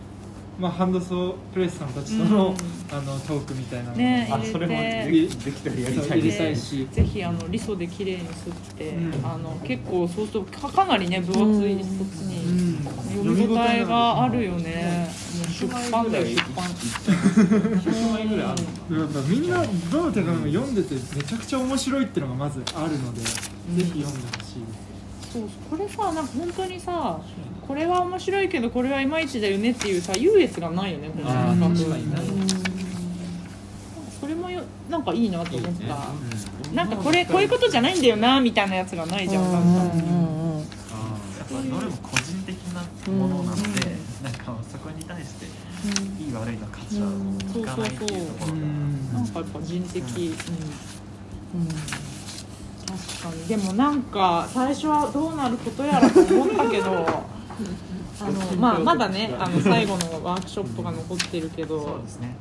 [0.63, 2.97] まあ、ハンドソープレスさんたちとの,、うん。
[2.97, 6.39] あのトークみたいなのを、ねあそれも入できできたらやりたいです。
[6.39, 6.89] たいし。
[6.93, 9.27] ぜひあのリソで綺麗に吸って、うん。
[9.27, 12.85] あの結構そうするとかかなりね分厚い一つうに、ん。
[13.11, 23.29] 読み応えがあるよね、もう出版だよ出版100枚ぐらいあるのやっぱみんなどの手紙も読んでてめちゃくちゃ面白いっていうのがまずあるので、ぜ
[23.77, 24.92] ひ読んでほしいです。
[25.33, 27.21] そうこれさなんか本当にさ
[27.67, 31.77] これは面白いけどこれはいまいちだよねっていうさ優越がないよねこの感覚
[34.21, 35.83] それもよなんかいいなと思った。
[35.83, 35.95] いいね。
[36.75, 39.53] なんかこれこういうことじゃないんだよなみたいなやつがないじゃんなん。
[39.53, 40.65] かうんうんうんや
[41.45, 43.63] っぱどれも個人的なものなので、
[44.23, 48.59] なんかそこに対していい悪いの価値は聞かないっていうところが、
[49.13, 51.61] なんかやっぱ人的、うん。
[51.61, 51.69] うん。
[51.69, 51.77] 確
[53.23, 56.91] かにでもなんか最初はどうなることやらと思ったけど
[58.21, 62.35] あの、まあ、まだねあの最後のワークショップが残ってるけどそうですね。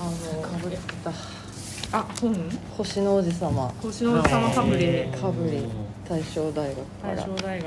[0.00, 1.10] あのかぶれた。
[1.90, 2.34] あ本？
[2.76, 3.74] 星の王子様。
[3.82, 5.12] 星の王子様かぶれ。
[5.20, 5.64] かぶり
[6.08, 7.66] 大正大学か大ら正大学。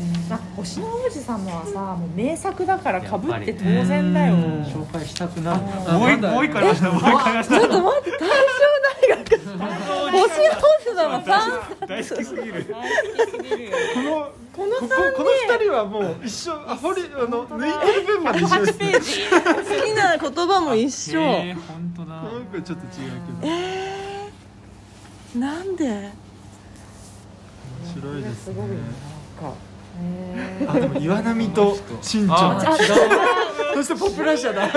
[0.00, 0.12] うん。
[0.28, 4.34] なんか星の王子様はさもう名作だからかぶって当然だよ。
[4.34, 4.62] うん。
[4.64, 5.60] 紹介したくなる。
[5.86, 6.90] あもう一まだもう一個ありました。
[6.90, 7.60] もう一個ありました。
[7.60, 8.26] ちょっと待って大正
[8.84, 9.36] 大学。
[9.36, 11.20] 星の王子様
[11.86, 12.66] 大好きすぎる。
[12.68, 12.86] 大好
[13.26, 13.70] きすぎる。
[13.70, 19.20] よこのこのここの二人はもう一緒あ掘りあの抜いてる分まで一緒です108ページ。
[19.30, 21.20] 好きな言葉も一緒。
[21.20, 21.56] 本
[21.96, 22.14] 当だ。
[22.14, 23.10] なんかちょっと違う
[23.42, 25.84] けどえー、なんで？
[25.84, 26.23] 面
[28.00, 28.54] 白いですね。
[28.54, 29.56] ごいななんか
[30.00, 32.76] えあでも岩波と新ちゃんあ
[33.74, 34.68] そしてポップラッシャーだ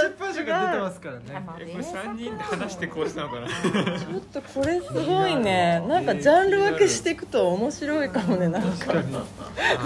[0.00, 1.22] 出版社が出てますからね。
[1.58, 3.46] えこれ3人で話してこうしたのかな。
[3.48, 5.84] ー、ちょっとこれすごいね。
[5.86, 8.68] なんかジャンル分けしていくと面白いかもねなんか。
[8.68, 9.16] 確かに。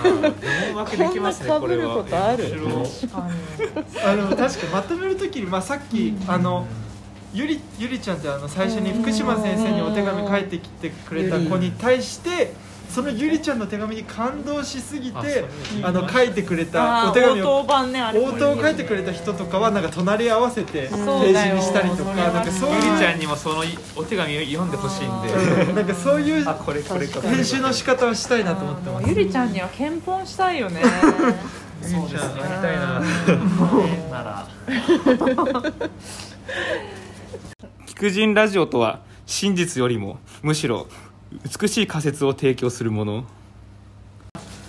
[0.02, 0.96] こんな被
[1.74, 2.44] ることある。
[2.44, 3.22] 面白い。
[4.04, 6.66] あでも確かまとめるときにまあさっきあの
[7.34, 12.52] ゆりゆりちゃんってあの最初に福島先生にお手紙書いてきてくれた子に対して
[12.88, 15.44] そのゆりちゃんの手紙に感動しすぎて
[15.82, 23.64] あの書いてくれたあお手紙を応答版ね応答を書いてくれた人とかはなんか隣り合わせてページにしたりとかなんかそうゆいうりちゃんにもその
[23.96, 25.28] お手紙を読んでほしいんで。
[25.70, 25.74] うん。
[25.74, 27.20] なんかそういうあこれこれか。
[27.20, 29.08] 編集の仕方をしたいなと思ってます。
[29.08, 30.80] ゆりちゃんには検本したいよね。
[31.82, 32.40] そうですね。
[32.40, 33.02] やりたいな。
[34.10, 34.46] なら
[38.04, 40.88] 菊人ラジオとは真実よりもむしろ
[41.58, 43.24] 美しい仮説を提供するもの。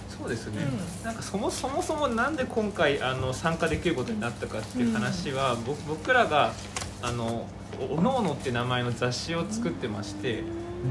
[0.08, 0.66] そうですね、
[1.04, 6.54] なんかそもそもそもなんで今回あの参加できることになったかっていう話は、僕僕らが
[7.02, 7.46] あの
[7.92, 10.44] おのおのって名前の雑誌を作ってまして、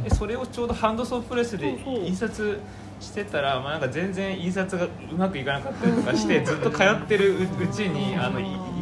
[0.02, 2.60] でそれをちょうどハンドソープレスで印刷
[3.00, 8.38] してたら、まあ、なんか全然印刷がうまくいかなかったりとかして、ずっと通ってるううちにあの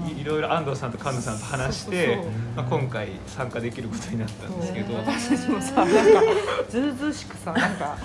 [0.09, 2.19] いろいろ安藤さんと神野さんと話して
[2.57, 4.95] まあ、今回参加できることになったんですけど。
[4.95, 6.23] 私たちもさ なんか
[6.69, 7.97] ずうずうしくさなんか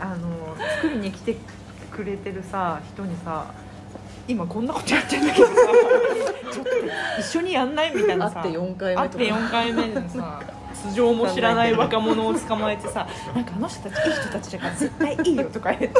[0.00, 1.36] あの作りに来て
[1.90, 3.46] くれてるさ人にさ
[4.26, 5.54] 今こんなことやってんだけどさ
[6.52, 6.70] ちょっと
[7.20, 9.02] 一緒にやんないみたいなさ会って4回目とか。
[9.02, 10.40] 会って4回目でさ
[10.80, 15.98] 素性も知らない若者を捕まえてさなんかあの人たちいい人たちだから絶対いいよとか言って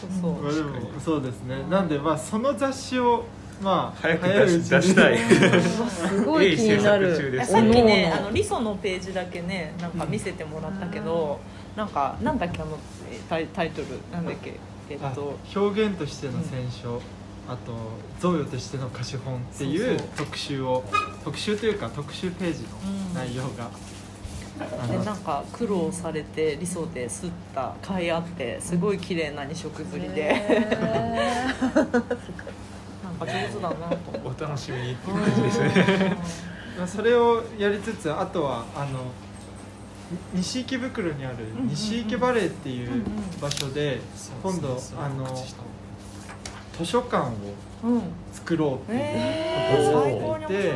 [0.00, 0.10] そう。
[0.20, 1.62] そうまあでもそうですね。
[1.70, 3.24] なんでまあその雑誌を
[3.62, 5.18] まあ早く出し出したい。
[5.18, 7.44] すごい気になる。
[7.44, 11.40] さっきねあのリソのページだけねなんか見せてもらったけど、
[11.76, 12.78] なんかなんだっけあの
[13.10, 14.54] えタイタイトルなんだっけ
[14.88, 15.38] えっあと。
[15.54, 17.02] 表現としての選書、
[17.48, 17.72] あと
[18.20, 20.08] 贈与としての歌手本っていうそうそう。
[20.16, 20.84] 特集を
[21.24, 22.68] 特集というか特集ページの
[23.14, 23.70] 内容が
[24.88, 30.68] でなんか苦労されて理想ですった甲斐あってすごい綺麗な二色釣りで、
[33.02, 36.16] なんか上手だなとお楽しみにっていう感じですね。
[36.76, 39.04] まあそれをやりつつあとはあの
[40.12, 43.02] に西池袋にあるうん西池バレーっていう
[43.40, 44.00] 場所で
[44.42, 45.26] 今度あの
[46.76, 47.30] 図書館を
[48.32, 50.72] 作ろうっていうえー、ことを最やっていて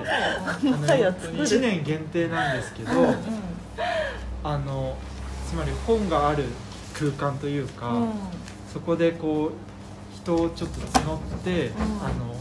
[0.47, 0.87] 高に面白そう。
[0.87, 1.43] あの 早く作る。
[1.45, 3.17] 1年限定なんですけどうん
[4.45, 4.97] あの
[5.49, 6.45] つまり本がある
[6.93, 8.13] 空間というか、うん。
[8.73, 11.73] そこでこう人をちょっと募って、ん。
[12.05, 12.37] あの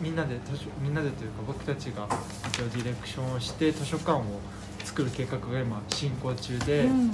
[0.00, 2.08] みみんなで図書みんなでというか僕たちが
[2.48, 4.22] 一応ディレクションをして図書館を
[4.84, 7.12] 作る計画が今進行中で、うん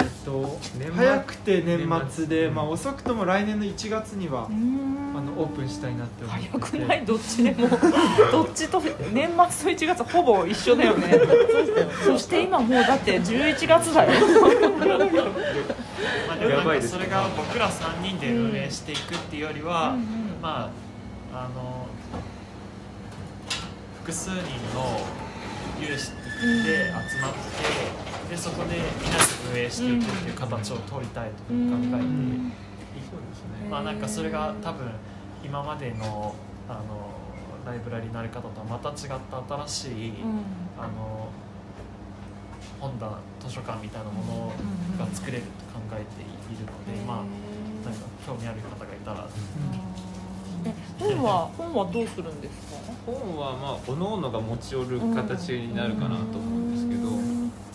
[0.00, 1.78] えっと年末早くて年
[2.10, 2.50] 末で、年末。
[2.50, 5.12] まあ、遅くとも来年の1月には、うん。
[5.16, 6.50] あのオープンしたいなって思ってて。
[6.58, 7.04] 早くない？
[7.06, 7.68] どっちでも。
[8.32, 8.80] どっちと
[9.12, 11.20] 年末と1月ほぼ一緒だよね。
[12.04, 14.10] そして今もうだって11月だよ。
[16.28, 20.02] まあ、でもなんかそれが僕ら3人で運営していくっていうよりは、うんうん。
[20.40, 20.70] ま
[21.32, 21.86] ああの
[24.02, 24.36] 複数人
[24.74, 25.00] の
[25.80, 26.10] 有志
[26.64, 31.68] で集まって、でそこでみんなで運営していくっていう形を取りたいと考えて、う
[32.04, 32.52] ん。
[33.70, 34.86] まあなんかそれが多分
[35.44, 36.34] 今までの
[36.68, 36.80] あの
[37.66, 38.96] ライブラリのあり方とはまた違っ
[39.30, 40.12] た新しい、
[40.78, 41.28] あの
[42.80, 44.52] 本棚図書館みたいなもの
[44.98, 46.66] が作れると考えているの
[46.96, 47.16] で、まあ
[47.84, 49.28] なんか興味ある方がいたら、
[50.64, 52.92] え本は 本はどうするんですか？
[53.06, 57.10] 本はまあ各々が持ち寄る形になるかなと思うんですけど、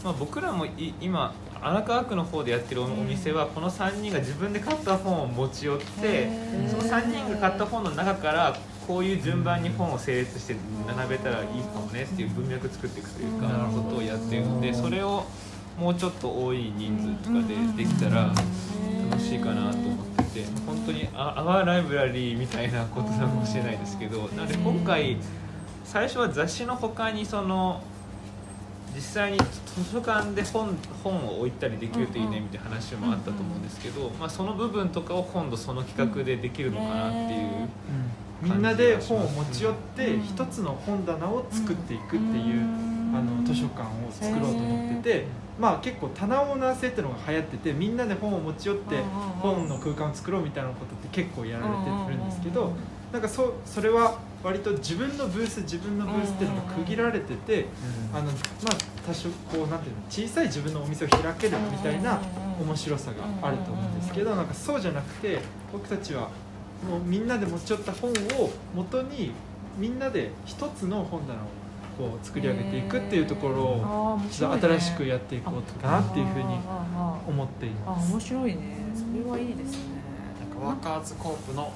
[0.05, 6.29] まあ、僕らもい今荒川区の方でやってるお店はこの3人が自分で買った本を持ち寄って
[6.69, 15.25] その3人が買った本の中からこういう順番に本を整列して並べたらいいかもねっていう文脈作っていくというかことをやってるのでそれを
[15.79, 18.31] もうちょっと多い人数とかでできたら
[19.09, 25.17] 楽しいかなと思ってて本当にあアワーライブラリーみたいなことなのかもしれないですけどなので今回
[25.83, 27.81] 最初は雑誌の他にその
[28.95, 37.27] 実際に図書館で本本を置いたりできるといいねみたいな話もあったと思うんですけど、まあ、その部分とかを今度その企画でできるのかなっていう。
[37.27, 37.69] うん。
[38.41, 42.61] みんなで本を持ち寄って一つの本棚を作っていくっていう
[43.15, 45.25] あの図書館を作ろうと思ってて
[45.57, 48.97] まあ結構棚オーナー制っていうのが流行っててみんなで本を持ち寄って
[49.41, 52.73] 本の空間を作ろうみたいなことって結構やられてるんですけど
[53.13, 57.65] なんかそそれは割と自分のブース自分のブースっていうのが区切られてて
[58.13, 58.33] あのまあ
[59.07, 62.21] 多少こうなんていうの小さい自分のお店を開けるみたいな
[62.61, 65.39] 面白さがあると思うんですけどなんかそうじゃなくて
[65.73, 66.29] 僕たちは
[66.87, 69.31] もうみんなで持ち寄った本を元に
[69.79, 71.45] みんなで一つの本棚を
[71.97, 76.59] こう作り上げていくっていうところをちょっと新しくやっていこうかなっていうふうに
[77.27, 78.11] 思っていあます。
[78.11, 78.77] 面白いね。
[78.93, 79.95] それはいいですね。
[80.39, 81.73] なんかワーカーズコープの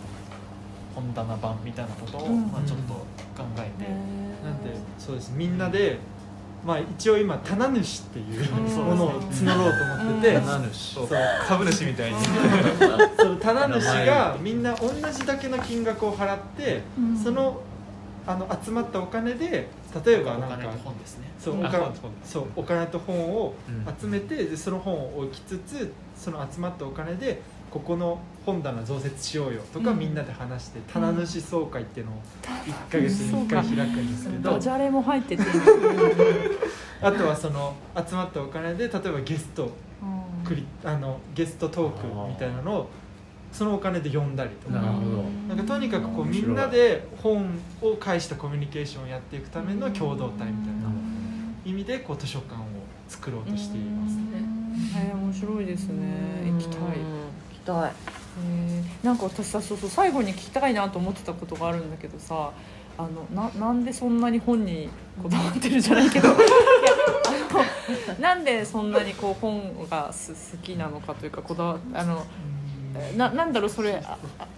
[0.99, 2.47] 本棚版みたいなことを、うん。
[2.51, 3.89] まあ、ちょっと考えて、
[4.43, 5.97] なんでそうですみんなで
[6.65, 8.85] まあ一応今棚主っていううん。
[8.85, 10.41] ものを募ろうと思ってて、うん。
[10.41, 10.95] 棚主。
[10.95, 11.07] そう
[11.47, 12.17] 株主みたいに。
[13.17, 17.17] その棚主がみんな同じだけの金額を払って、うん。
[17.17, 17.61] その
[18.27, 19.69] あの集まったお金で
[20.05, 21.31] 例えばお金なんかと本ですね。
[21.47, 21.65] うん。
[21.65, 23.95] あそうお金本本そうお金と本をうん。
[23.99, 29.99] 集めてでその本を置きつつその集まったお金でここの本棚増設しようよとかうん。
[29.99, 35.43] みんなで話して棚主総会っていうのを1ヶ月に1回開くんですけどダジャレも入ってて
[37.01, 39.71] あとはその集まったお金で例えばゲスト
[40.43, 42.89] クリあのゲストトークみたいなのを
[43.51, 44.75] そのお金で呼んだりとか。
[44.75, 45.23] なるほど。
[45.47, 47.49] なんかとにかくこうみんなで本
[47.81, 50.91] を介したコミュニケーションをやっていくための共同体みたいな
[51.65, 52.65] 意味でこう図書館を
[53.07, 54.23] 作ろうとしていますね。
[54.95, 56.51] えー、面白いですね。
[56.51, 57.18] 行きたい
[57.69, 57.91] たい。
[58.43, 59.05] えー。
[59.05, 62.51] なんか私さそうそう最後に聞きたいなと思ってたことがあるんだけどさ
[62.97, 64.89] あのななんでそんなに本に
[65.21, 66.29] こだわってるじゃないけど。
[66.29, 66.35] いや
[68.09, 72.25] あのなんでそんなにこう本がす好きなのかというかこだわあの
[73.17, 74.01] ななんだろうそれ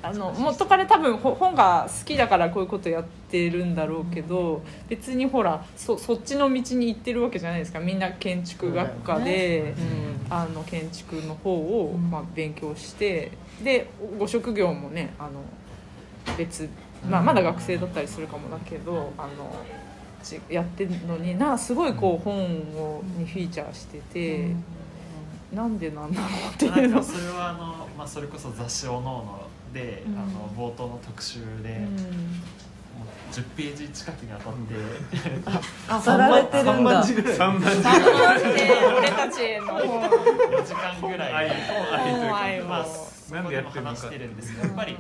[0.03, 7.79] あの元から多分ほ本が好きだからこういうことやってるんだろうけど別にほらそそっちの道に行ってるわけじゃないですか。
[7.79, 9.73] みんな建築学科で。
[10.33, 13.31] あの建築の方を、まあ、勉強して
[13.61, 15.31] でご職業もねあの
[16.37, 16.69] 別、
[17.05, 19.53] まあ、まだ学生だったりするかもだけどあの
[20.23, 24.55] ちやってるのになすごいこう本をにフィーチャーしてて、
[25.53, 27.03] なんでなんだろうっていうの。
[27.03, 30.17] それはあの、まあ、それこそ雑誌「おのおので、うん。
[30.17, 32.41] あの冒頭の特集で、うん。
[33.31, 34.75] 10ページ近くにあたって
[35.87, 36.73] あさられてるんだ。
[36.73, 37.37] 3万字ぐらい。
[37.37, 41.33] 3万字3万で俺たちの本4時間ぐらい。
[42.33, 44.97] 愛をまあそこでも話してるんですけどやっぱり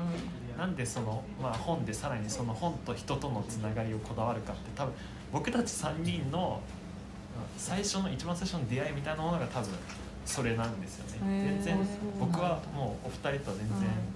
[0.55, 4.93] なんでその、まあ、本でさらにその本と人とのつながりをこだわるかって多分
[5.33, 6.61] 僕たち3人の
[7.57, 9.69] 最初の一番最初の出会いみたいなものが多分
[10.31, 11.59] それなんですよね。
[11.59, 13.51] 全然僕はもうお二人と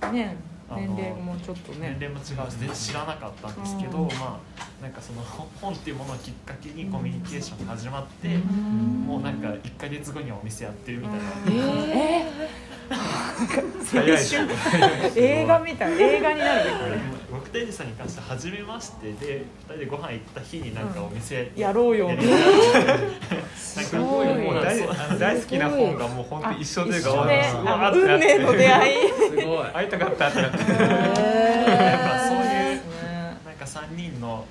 [0.02, 0.36] 全然ね。
[0.68, 1.98] あの年齢もちょっとね。
[2.00, 4.08] 年齢も違うし全然知らなかったんですけど、うん。
[4.08, 5.22] まあなんかその
[5.62, 8.40] 本っていうものをきっかけにコミュニケーションが始まって、ん。
[9.06, 12.26] もうなんか1か月後にはお店やってるみたいな、え
[13.86, 14.54] 早いですね。
[14.54, 16.98] ー、映画みたい映画になるねこれ。
[17.32, 22.10] 僕とエジさんに関しては初めましてで2人でご飯行った日になんかお店やろうよ。
[22.10, 22.28] みたい。
[22.28, 23.08] な なんか
[23.58, 24.28] すごい。
[24.28, 27.00] もう大大好きな本がもう本当一緒とい。
[27.00, 28.96] うか運命の出会い。
[29.10, 29.68] すごい。
[29.74, 30.58] 会いたかったってなって。
[30.60, 32.82] やっぱそういうね。
[33.46, 34.46] なんか3人の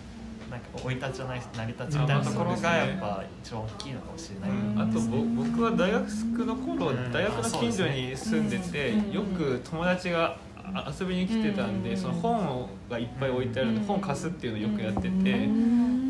[0.55, 7.13] なんか生い立ちじゃない成り立ちみたいなところがやっぱ一番大きいのかもしれない、あとぼ僕は大学の頃うん。
[7.13, 11.83] 大学の近所に住んでてうんよく友達があ遊びに来てたんうん。
[11.83, 15.47] でその本がいっぱい置いてあるんで本貸すっていうのをよくやってて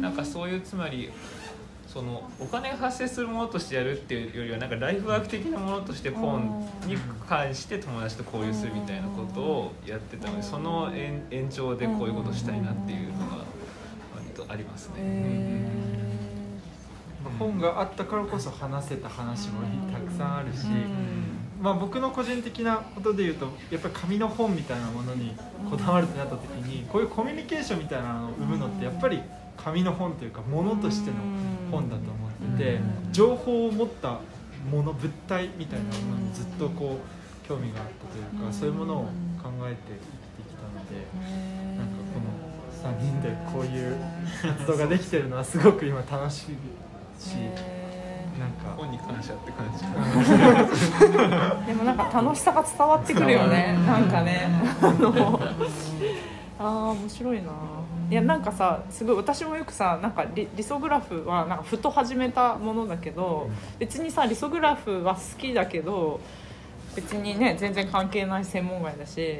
[0.02, 1.10] なんかそういうつまり
[1.86, 6.96] そのお金が発生するものとしてやるっていうよりはなんかライフワーク的なものとして本に
[7.28, 13.44] 関して友達と交流するみたいなことをやってたのでその延延長でこういうことしたいなっていうのが
[14.54, 15.84] ありますね。
[17.38, 20.66] 本があったからこそ話せた話もたくさんあるし、
[21.60, 25.34] まあ、僕の個人的なことで言うとやっぱり紙の本みたいなものに
[25.68, 29.20] こだわるってなった時にこういうコミュニケーションみたいなのを生むのってやっぱり
[29.56, 31.16] 紙の本というかものとしての
[31.70, 32.80] 本だと思ってて
[33.10, 34.20] 情報を持った
[34.70, 36.98] もの物体みたいなものにずっとこ
[37.44, 39.02] う興味があったというかそういうものを
[39.42, 39.78] 考えて
[40.36, 41.63] 生きてきたので
[42.84, 43.96] 3人でこういう
[44.42, 46.44] 活動ができてるのはすごく今楽しい
[47.18, 47.34] し
[48.38, 48.74] なんか。
[48.76, 49.84] 本に感謝って感じ。
[51.66, 54.48] でもなんか楽しさが伝わってくるよねなんかね。
[54.82, 55.40] あの
[56.58, 57.50] あー面白いな。
[58.10, 66.20] いやなんかさすごい私もよくさなんかリリソグラフはなんかふと始めたものだけど別にさリソグラフは好きだけど
[66.94, 69.38] 別にね全然関係ない専門外だし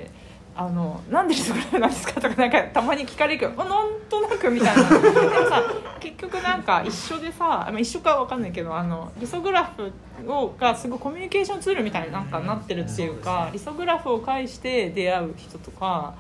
[0.57, 4.89] あのなんでリソグラフなんですかとかなんかたまに聞かれるけどあなんとなくみたいな。
[5.01, 5.63] でもさ
[5.99, 9.93] 結局なんか一緒でさまあ一緒かわかんないけどあのリソグラフ
[10.29, 16.15] をがすごいコミュニケーションツールみたいになんかなってるっていうかリソグラフを介して出会う人とか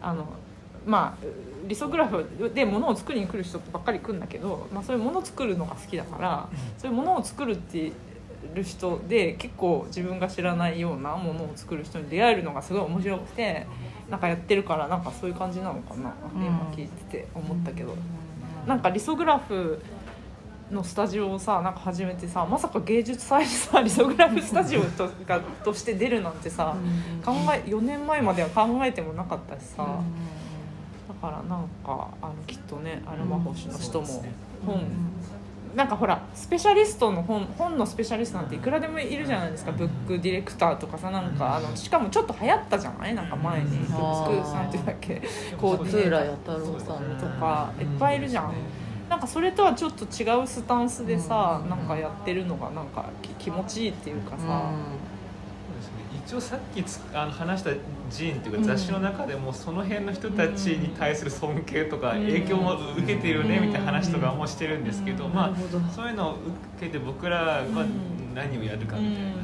[0.00, 0.26] あの
[0.86, 1.26] まあ
[1.66, 6.48] リソグラフで物を作りに来る人ばっかり来るんだけど、まあ、そういうものを作るのが好きだから、
[6.78, 7.92] そういうものを作るって
[8.54, 13.66] る人で結構自分が知らないようなものを作る人に出会えるのがすごい面白くて
[14.10, 17.94] なんかやってるからなんかそういう感じなのかな、今聞いてて思ったけど、
[18.66, 19.82] なんかリソグラフ
[20.70, 26.76] のスタジオをさなんか始めてさまさか芸術祭にさリソグラフスタジオとがとして出るなんてさ、
[27.24, 30.00] 考え4年前までは考えてもなかったしさ、
[31.08, 34.24] だからなんかあのきっとねアルマホシの人も
[34.66, 34.84] 本、
[35.76, 43.14] なんかほらスペシャリストの本本のスペシャリストなんていくらでもいるじゃないですか、ブックディレクターとかさなんかあのしかもちょっと流行ったじゃない？
[43.14, 43.76] なんか前に。
[43.78, 45.22] ブックなんていうんだっけ
[45.60, 48.54] コーディネーター松浦弥太郎さんとかいっぱいいるじゃん。
[49.10, 54.70] なんかそれとはちょっと違うスタンスでさ、なんかやってるのがなんかき気持ちいいっていうかさ、
[56.26, 57.70] 一応さっきつあの話した
[58.10, 66.40] ジーンっていうか雑誌の中でもその辺の人たちに対する尊敬とか影響も受けているねみたいな話とかもしてるんですけどまあそういうのを受
[66.80, 67.86] けて僕らは
[68.34, 69.34] 何をやるかみたいな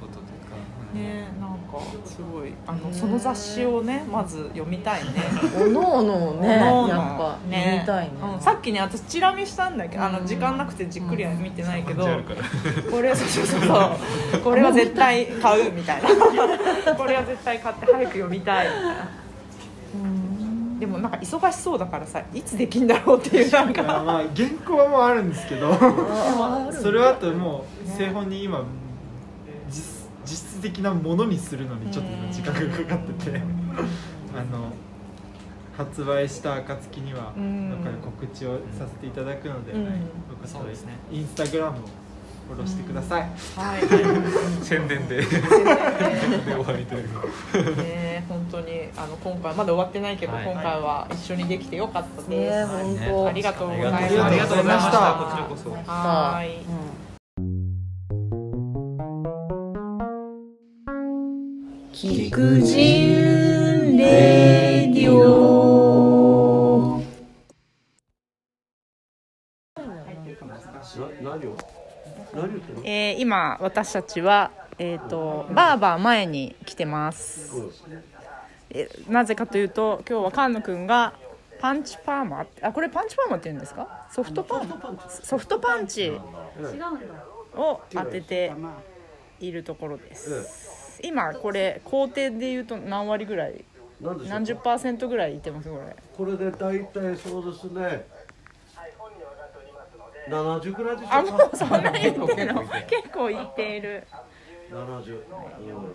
[0.00, 0.98] ことというか。
[0.98, 1.28] ね
[1.66, 2.52] かすごい。
[2.66, 5.10] あのその雑誌をねまず読みたいね。
[5.56, 6.88] おのおのをねおのおの。
[6.88, 8.12] やっぱ読みたいね。
[8.34, 12.42] うんさっきね私チラ見したんだけどあの時間なくてじっくりは見てないけど、あるから。
[12.90, 14.40] これそうそうそうそう。
[14.42, 16.08] これは絶対買うみたいな。
[16.94, 19.26] これは絶対買って早く読みたいみたいな。
[20.78, 23.82] でもなんか忙しそうだからさいつできんだろうっていうなんか。
[23.82, 24.02] まあ
[24.36, 25.70] 原稿はもうあるんですけど。
[25.72, 28.62] あそれはあともう製本に今
[30.70, 33.40] 的なものにするのにちょっと今時間がかかってて
[34.34, 34.72] あの
[35.76, 39.84] 発売した暁にはうんだから告知をさせていただくので、うん。
[39.84, 40.94] よかったらそうですね。
[41.12, 41.80] インスタグラムを
[42.48, 43.22] フォローしてください、
[43.56, 43.82] はい。
[44.64, 45.16] 宣伝で。
[45.20, 45.24] で。
[45.26, 47.08] 終わりという。
[47.08, 50.44] かね本当にあの今回まだ終わってないけど、はい。
[50.44, 53.28] 今回は一緒にできてよかったねです、本当。
[53.28, 54.98] ありがとうございますありがとうございました。
[55.12, 55.92] こちらこそ。
[55.92, 56.42] は
[61.98, 67.00] キクジンレディオ。
[72.84, 77.50] えー、今私たちはえっ、ー、とバーバー前に来てます。
[78.68, 81.14] えなぜかというと今日は菅野くんが
[81.60, 84.06] パンチパーマあこれパンチパーマって言うんですか？
[84.12, 84.68] ソフトパン
[85.08, 86.20] ソフトパンチ違う
[87.58, 88.52] を当てて
[89.40, 90.85] いるところです。
[91.02, 93.64] 今これ工程で言うと何割ぐらい？
[94.00, 95.96] 何十パーセントぐらいいってますこれ。
[96.16, 98.06] これで大体そうですね。
[100.28, 102.62] 70ぐらいでしょあもうそんなに言ってるの？
[102.62, 104.04] 結構言っている。
[104.70, 105.94] 70、うん。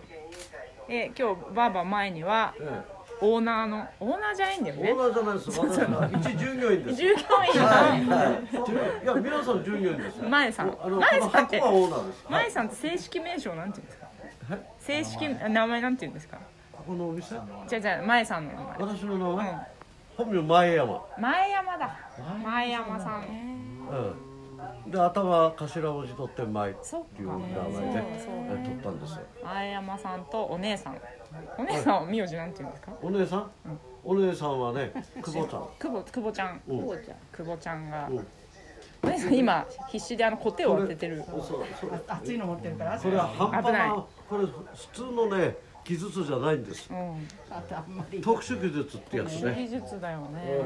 [0.87, 2.81] え今日バーバー前にはえ
[3.23, 4.89] オーナーのオーナーじゃないんだよね。
[4.89, 5.59] えオーナーじゃないです。
[5.59, 6.95] 私は一従業員です。
[6.95, 9.05] 従業員はい。
[9.05, 10.77] や皆さん従業員です前さん。
[10.99, 12.25] 前さんってこの箱はオーナーです。
[12.29, 14.07] 前さんって正式名称なんて言うんですか？
[14.85, 15.81] 正式名前。
[15.81, 16.37] なんて言うんですか？
[16.71, 17.35] ここのお店？
[17.67, 18.77] じゃあじゃあ前さんの名前。
[18.79, 19.55] 私の名前、
[20.17, 21.05] 本名前山。
[21.17, 21.99] 前山だ。
[22.43, 22.99] 前山。
[22.99, 23.21] さん。
[23.21, 24.91] うん。
[24.91, 26.79] で頭頭文字取って前って
[27.21, 28.01] いうか名前で
[28.63, 29.21] 取ったんですよ。
[29.43, 30.97] 前山さんとお姉さん。
[31.57, 32.91] お姉さんは名字なんて言うんですか？
[33.01, 33.51] お姉さん、
[34.03, 35.67] お姉さんはね久保ちゃん。
[35.79, 36.61] 久保久保ちゃん。
[36.67, 36.77] うん。
[36.79, 37.17] 久保ちゃん。
[37.31, 38.07] 久保ちゃんが。
[38.07, 38.27] うん。
[39.03, 41.23] お姉さん今必死であのコテを当ててる。
[41.27, 42.99] そうそう熱いの持ってるから。
[42.99, 43.89] これは半端危ない。
[43.89, 44.53] なこれ普
[44.93, 46.89] 通のね技術じゃないんです。
[46.89, 48.21] うん。
[48.21, 49.55] 特殊技術ってやつね。
[49.57, 50.61] 技術だよね。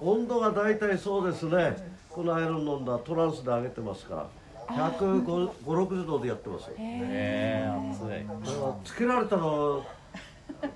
[0.00, 1.76] 温度が大体そうですね。
[2.08, 4.30] このアイロン飲んだトランスで上げてますか
[4.68, 4.90] ら。
[4.94, 6.76] 15060度でやってますよ。
[6.78, 8.56] えー、熱い。
[8.84, 9.84] つけられたの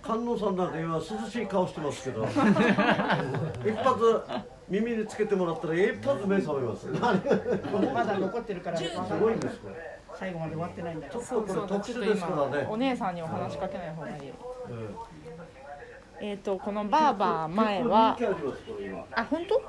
[0.02, 2.26] 観音さんなんか今涼しい顔してますけど。
[3.64, 4.20] 一発
[4.68, 6.88] 耳につけてもらったら一発目覚めます。
[6.92, 8.84] まだ残ってるからす
[9.18, 14.34] ごいんですこれ最後まで終わってないんだちょっそうそうとこれ特ちょっと殊ですから今おね姉さんにお話しかけない方がいいうん
[16.20, 16.34] え。
[16.34, 18.16] っとこのバーバー前は
[19.12, 19.62] あ本当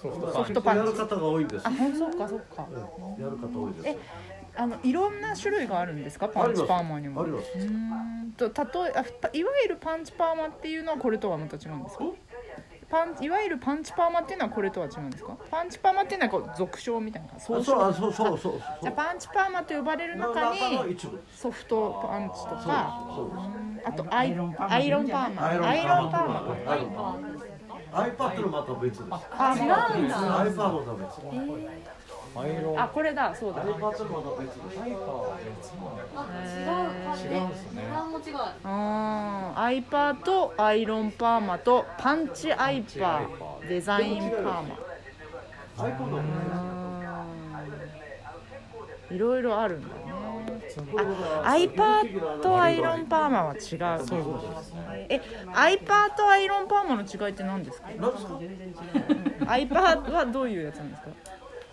[0.00, 2.68] ソフトやパンチる方が多いんですあそっかそっか
[3.18, 3.98] やる方多いですえ
[4.56, 12.04] あのいろんな種類があるんですかパンチパーマにもありますうーんと例えあパいわゆるパンチパーマっていうのはこれとはまた違うんですか
[12.90, 15.36] パンいわゆるパンチパーマっていうのはこれとは違うんですか？
[15.50, 18.60] パンチパーマっていうのはこう俗称みたいなそうあ称そうそうそう。
[18.82, 20.96] じゃあパンチパーマと呼ばれる中に
[21.34, 23.06] ソフトパンチとか
[23.84, 25.46] あとアイアイロンパーマ。
[25.46, 27.16] アイロンアイロンパーマ。
[27.92, 29.04] アイパーのまた別です。
[29.32, 30.16] あ違うんだ。
[30.44, 31.20] iPad のまた別
[32.76, 33.68] あこれだそうだす
[37.26, 37.82] 違うんですね。
[38.64, 44.78] ああ、アイパーとアイロンパーマとパンチアイパーデザインパーマ。
[49.10, 49.92] いろいろあるんだね。
[51.42, 53.60] あ、アイパーとアイロンパーマは違う。
[54.06, 54.20] そう。
[55.08, 55.20] え、
[55.52, 57.88] アイパーとアイロンパーマの違いって何ですか？
[57.98, 58.38] 何ですか？
[59.50, 61.08] アイパーはどういうやつなんですか？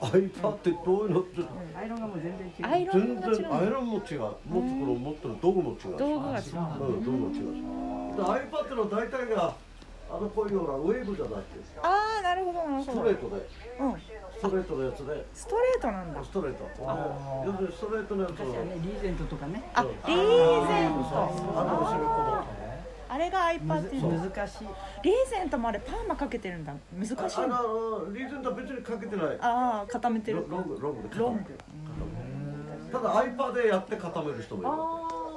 [0.01, 1.41] iPad ってどういうのって。
[1.75, 2.47] アイロンがもう全然。
[2.47, 4.03] 違うアイロン全が違う然アイロンも違う。
[4.03, 4.61] 持つこの
[4.95, 5.35] 持ってる。
[5.41, 6.45] 道具も違う道具が違う。
[6.45, 7.41] うん道具も違うし。
[8.17, 9.55] で iPad の大体が
[10.09, 13.01] あのこういうようなウェーブじゃなくてああ、なるほどなるスほど。
[13.01, 13.35] トレートで。
[13.35, 13.95] うん、
[14.31, 15.25] ストレートのやつで。
[15.33, 16.23] ストレートなんだ。
[16.23, 16.63] ストレート。
[17.45, 18.45] 要するにストレートのやつを。
[18.45, 19.63] 昔はねリーゼントとかね。
[19.73, 22.67] あ、リーゼンあの後ろこト。
[23.09, 24.09] あれがアイパーっていうの。
[24.09, 24.67] 難しい
[25.03, 26.73] リーゼントもあれパーマかけてるんだ。
[26.93, 27.43] 難しいの。
[27.43, 29.37] あんだのリーゼントは別にかけてない。
[29.39, 30.45] ああ固めてる。
[30.49, 31.21] ロロングロングで固める。
[31.21, 31.57] ロング。
[32.91, 34.71] ただ iPad でやって固める人もいる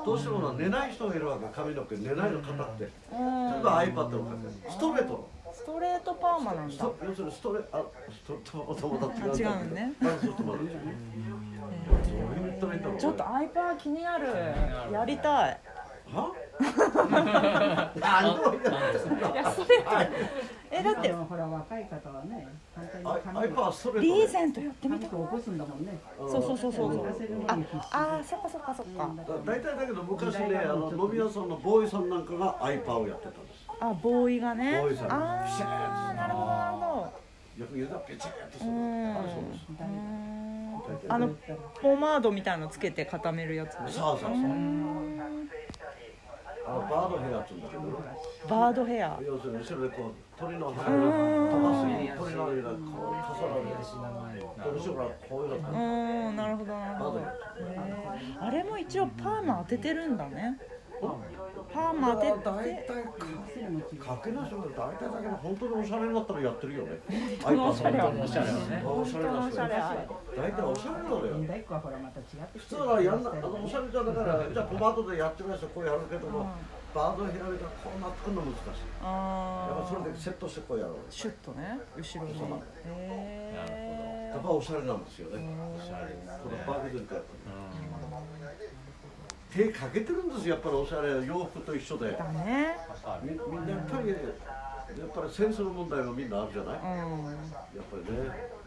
[0.04, 1.46] どうしてもな寝ない人がいるわけ。
[1.54, 2.88] 髪の毛寝ないの硬くて。
[3.10, 3.20] それ
[3.62, 4.52] が iPad のかける。
[4.68, 5.28] ストレートの。
[5.52, 6.84] ストレートパーマなんだ。
[7.04, 9.92] 要するにストレあストととまた違う違うのね
[12.98, 14.28] ちょっとアイパー気になる
[14.92, 15.60] やりたい
[16.12, 16.32] は
[20.72, 25.58] えだってほら若い方はね簡単にアイ髪 iPad ストレートリーゼントやってみた髪を起こすん。
[25.58, 27.06] だもんねそうそうそうそう。
[27.48, 27.58] あ
[27.92, 29.10] あーそっかそっかそっか。
[29.16, 33.66] だ大体だけど昔ねあの飲み屋さんのボーイさんなんかが iPad をやってたんです。
[33.80, 34.80] あボーイがね。
[34.80, 37.12] ボーイさんああなるほどなるほ
[37.58, 41.28] 逆に言うとペチッとするうんあれそうですあの
[41.82, 44.30] ポマードみたいのつけて固めるやつそうそうそう
[46.70, 47.82] あのバードヘアって言うんだけど。
[48.48, 49.18] バードヘア。
[49.26, 50.82] 要するに後ろでこう鳥の羽が
[51.50, 53.90] 飛ばすに鳥の羽がこう重なるやつ
[54.64, 57.20] で後ろからこういうのうーんなるほどなるほど。
[58.40, 60.58] あれも一応パーマ当ててるんだね
[61.72, 62.86] パーマ当て大て。
[62.86, 63.00] 体
[63.98, 67.00] かけなしも大体だけど本当におしゃれになったらやってるよね
[67.44, 69.74] おしゃれはおしゃれねおしゃれな人おしゃれ
[70.36, 76.50] 大体おしゃれなのよ年代っ子はほらまた違って普通はやんなあのおしゃれじゃだからじゃあポマードでやってみましたこうやるけども
[76.94, 77.50] バードヘアが
[77.84, 78.66] こうなってくるの難しい。
[78.66, 81.06] やっぱそあれでセットしてこうやろう。
[81.06, 81.78] ーシュッとね。
[81.94, 85.38] 後ろにへやっぱおしゃれなんですよね。
[85.38, 87.46] このバーベルってやっぱり
[89.52, 92.12] 手かけてるんですよやっぱりおしゃれ洋服と一緒で。
[92.12, 92.76] だね。
[93.22, 97.24] みみんなやっぱりやっぱりセンスの問題はみんなあるじゃない、うん。
[97.26, 98.60] やっぱりね。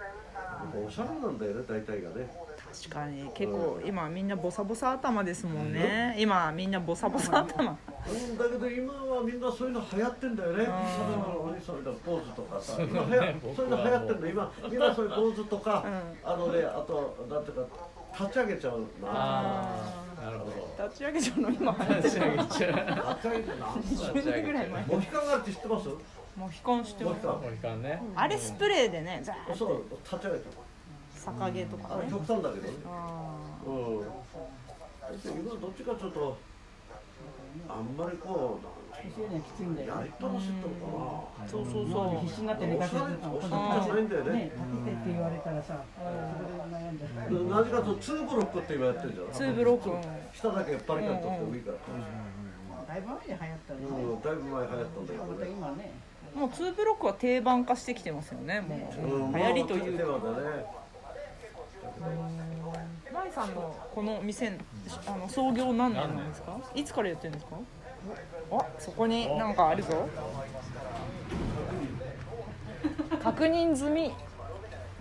[0.85, 2.31] おしゃれなんだよね大体がね。
[2.73, 3.29] 確かに。
[3.33, 6.15] 結構今みんなボサボサ頭ですもんね。
[6.17, 7.77] 今みんなボサボサ頭。
[8.07, 8.37] うん。
[8.37, 10.65] だけど今はみんなそういうの流行ってんだよね。
[10.65, 14.33] それのそういうのポーズとかさ、今流行そういうの流行ってんだよ。
[14.33, 15.85] 今みんなそういうポーズとか、
[16.23, 17.67] あのねあとなんていうか
[18.19, 19.07] 立ち上げちゃうな。
[19.07, 23.15] あなるほどー立ち上げちゃうの今立ち上げちゃうな。
[23.15, 25.87] 10年ぐらい前モヒカンがあるって知ってます？
[25.89, 27.83] もう悲観してますモヒカン。
[27.83, 30.49] ねあれスプレーでねザーッそう立ち上げちゃ
[31.25, 31.79] 逆毛とう。
[31.79, 32.73] か極端だけどね。
[32.85, 33.35] あ
[33.65, 33.73] うん。
[33.73, 36.37] 今どっちかちょっと
[37.67, 38.65] あんまりこう
[39.03, 39.63] 20年きつい。
[39.63, 41.45] んだよやりっぱなしってのかな。
[41.45, 47.03] ーそうそうそ必死になって寝かせだよねね立ててって言われたらさそれで悩んで
[47.51, 49.25] なぜかとツーブロックって言われてるじゃん。
[49.27, 49.89] うツーブロック。
[49.89, 50.01] うん
[50.33, 51.77] 下だけパリカン取ってもいいから。
[52.87, 55.05] だいぶ前に流行ったねうん、だいぶ前流行ったん。
[55.07, 55.51] だけどまたね。
[55.51, 55.91] 今ね
[56.35, 58.91] もうツーブロックは定番化してきてますよねも
[59.31, 60.65] う流行りというかまあまあね。
[63.13, 63.53] マイさん。
[63.53, 64.57] のこの店
[65.05, 66.29] あの創業何年なん。
[66.29, 67.33] ですかいつからやってるん。
[67.33, 67.57] ですか
[68.59, 70.07] あそこになんかあるぞ。
[73.23, 74.13] 確認済み。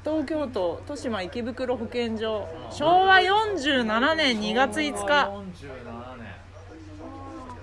[0.05, 2.49] 東京都豊島池袋保健所。
[2.71, 4.97] 昭和47年2月5日。
[4.97, 5.37] 47
[6.17, 6.43] 年。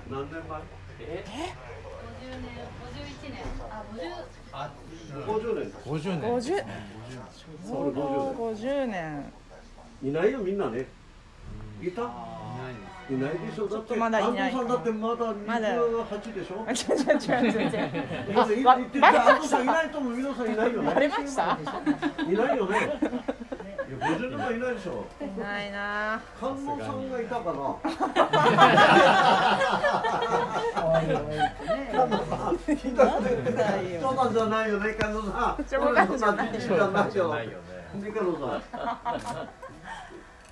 [0.09, 1.13] 何年前？50
[2.41, 2.49] 年、
[2.89, 3.43] 51年、
[4.51, 4.71] あ、
[5.27, 5.71] 50 50年。
[5.85, 6.21] 50年。
[6.37, 6.65] 50
[7.67, 7.93] そう
[8.53, 9.33] 50年。
[10.01, 10.87] いないよみんなね。
[11.81, 12.01] いた？
[12.01, 12.13] いない
[13.18, 13.68] でしょ。
[13.68, 16.66] だってまだいない安藤さんだってまだまだ28でしょ。
[16.68, 17.91] あ違う違う違う全然
[19.01, 20.93] まだ安藤さんいないとも皆さんいないよね。
[20.93, 21.57] バレました？
[22.24, 22.78] いないよね。
[23.89, 25.05] いや50年前いないでしょ。
[25.20, 27.76] いないな観音さんがいたかな。
[32.76, 35.66] ひどいね冗談じゃないよね、観音さん。
[35.68, 37.51] 冗談じゃない俺そんなじじゃないよ。
[37.93, 39.49] ねね、観音さん。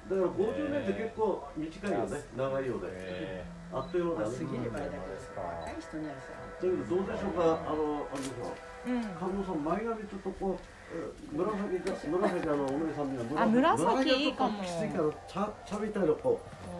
[0.09, 2.79] だから50年って結構短いよね、長いよね。
[2.93, 4.37] えあっという間だね。
[4.37, 5.47] 過ぎればいいだけですから。
[5.59, 8.55] 若い人にはさだけどどうでしょうか、あの、あのさ、
[8.87, 14.51] うん観音さん、前髪ちょっとこう、え紫が、紫あの、お姉さんにはあ紫いいかも。
[14.63, 16.39] 紫だときついから、茶、茶みたいなこ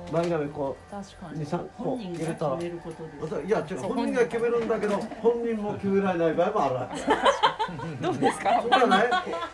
[0.09, 2.63] う、前髪こ確かう、二に入れたら決。
[2.63, 3.21] めることです。
[3.21, 3.43] また。
[3.43, 7.01] いや違う本人が決めるんだけど本人も決められない場合もあるわけ。
[8.01, 8.61] どうですか？
[8.61, 9.09] そうだね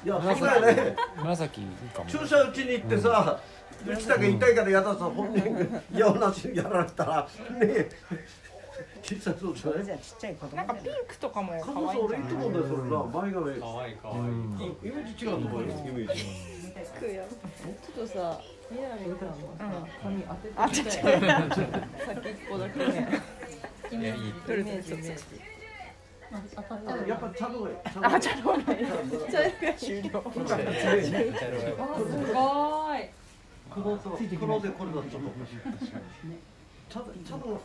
[0.05, 0.07] い？
[0.07, 1.63] やそうだよね紫い。
[1.63, 2.05] いかも。
[2.09, 3.39] 注射打ちに行ってさ
[3.85, 7.89] 打ちたけ痛いからやださ本人嫌なしやられたらねえ。
[9.03, 9.85] 小さいそうじゃない？
[9.99, 13.59] ちっちゃい子供なんかピンクとかも可可愛俺いいんじゃないと思うんだよそれな前髪。
[13.59, 13.95] かわいい。
[13.97, 16.23] かわいいイメージ違うと思うよイメージ。
[16.23, 18.39] ちょっとさ
[18.71, 19.61] みなみさんもさ
[20.01, 20.53] 髪当てて。
[20.55, 21.55] あちょっと待って
[22.05, 22.87] 先っぽだけね。
[23.91, 24.93] いやいいイメージ。
[24.93, 25.21] イメージ
[27.09, 27.71] やっぱ茶の上
[28.01, 28.63] あちゃんとね。
[29.77, 30.09] 終了。
[30.33, 30.39] す
[32.33, 32.97] ごい
[33.73, 34.09] 黒と
[34.39, 35.57] 黒でこれだとちょっと欲しい
[36.89, 37.59] 茶茶の茶の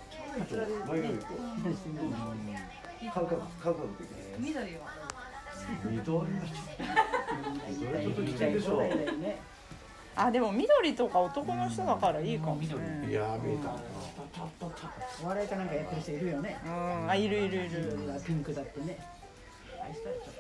[0.45, 4.07] 一応前髪こう感覚感覚的
[4.39, 4.81] に緑は
[5.91, 6.27] 緑はちょっと
[7.69, 8.83] 緑ちょっときついでしょ
[10.17, 12.67] あでも緑とか男の人だからいいかもね
[13.09, 14.73] いやー見えたちょっと
[15.25, 15.69] お笑いかなん。
[15.69, 17.11] かやってる人いるよねうん。
[17.11, 17.97] あいるいるいる
[18.27, 18.99] ピンクだってね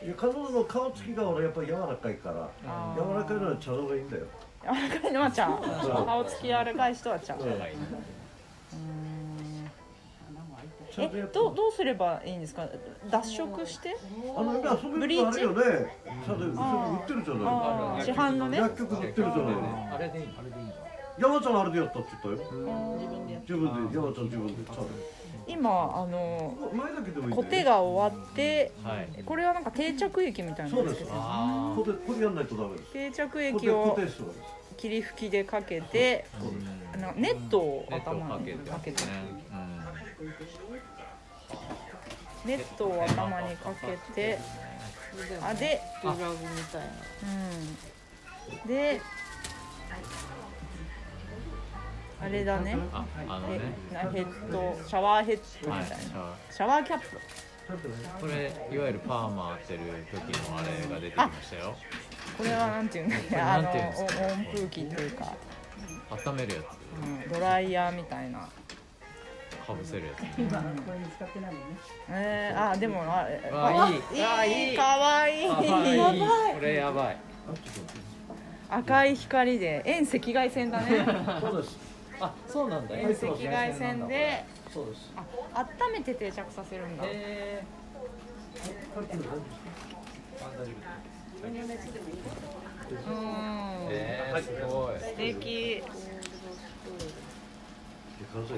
[0.04, 2.50] いや彼女の顔つきが俺やっぱり柔らかいから
[2.96, 4.10] 柔らかいのは茶の方がいいん。
[4.10, 4.24] だよ
[4.62, 5.60] 柔らかいのはちゃん。
[6.06, 7.30] 顔つき柔らかい人はち。
[7.30, 7.42] ゃんう。
[11.00, 12.68] えどうどうすればいいんですか？
[13.08, 13.96] 脱色して？
[14.36, 15.62] あの今そういうのあるよね。
[16.26, 18.04] ちゃんと売ってるじゃあないー。
[18.04, 18.58] 市販のね？
[18.58, 19.34] 薬局売ってるじゃない
[19.94, 20.68] あれでいいあれでいいん。
[20.68, 20.74] だ
[21.20, 22.48] 山ちゃんあれでやったって言ったよ。
[22.48, 22.56] 自
[23.06, 24.52] 分で自分で山ちゃん自分で
[25.48, 26.54] 今あの
[27.30, 29.22] コテが終わってはい。
[29.24, 31.04] これはなんか定着液みたいなそうですのです。
[31.06, 32.92] けどあこれこれやんないとダメです。
[32.92, 33.98] 定着液を
[34.76, 36.26] 霧吹きでかけて
[36.94, 39.04] あのネットを頭かけてにかけて。
[39.04, 39.10] ね
[42.44, 44.38] ネットを頭にかけて。
[45.42, 46.28] あでグラブみ
[46.70, 46.86] たいな。
[48.62, 48.68] うん。
[48.68, 49.00] で
[52.20, 52.72] あれだね。
[52.72, 52.80] うん。
[52.92, 56.04] ああのえねなヘッドシャワーヘッドみはいたいな。
[56.04, 56.84] シャワシャワー。
[56.84, 61.76] キャップーこれいわゆるパーマ当てる時のあれが出てきましたよ。
[62.38, 63.34] これはなんていうんだっけ？
[63.34, 63.74] れあの温
[64.54, 65.34] 風機っていうか、
[66.26, 66.60] 温めるや
[67.00, 68.48] うん、ドライヤーみたいな。
[69.50, 70.22] つかぶせるやつ。
[70.38, 71.60] 今これに使ってないもん。
[71.60, 71.76] ね
[72.08, 74.24] えー、あでもあえわあいい。
[74.24, 74.76] あいい。
[74.76, 75.48] かわいい。
[75.48, 77.16] これやばい。
[78.70, 79.82] 赤い光で。
[79.84, 81.04] 遠赤外線だね
[82.20, 82.96] あそうなんだ。
[82.96, 85.12] 遠赤外線でそうです。
[85.16, 85.24] あ
[85.60, 87.04] 温めて定着させるんだ。
[87.06, 87.62] え
[92.90, 95.00] うんえー、すごい。
[95.00, 95.82] 素敵。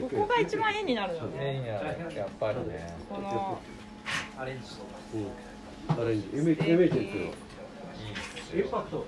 [0.00, 1.62] ここが一番絵になるよね。
[1.66, 1.74] や
[2.20, 2.94] やっぱりね。
[3.08, 3.60] この
[4.38, 4.40] うん。
[4.40, 4.54] アレ
[6.14, 6.28] ンジ。
[6.28, 8.64] イメージイメージですよ。
[8.64, 9.06] インパクト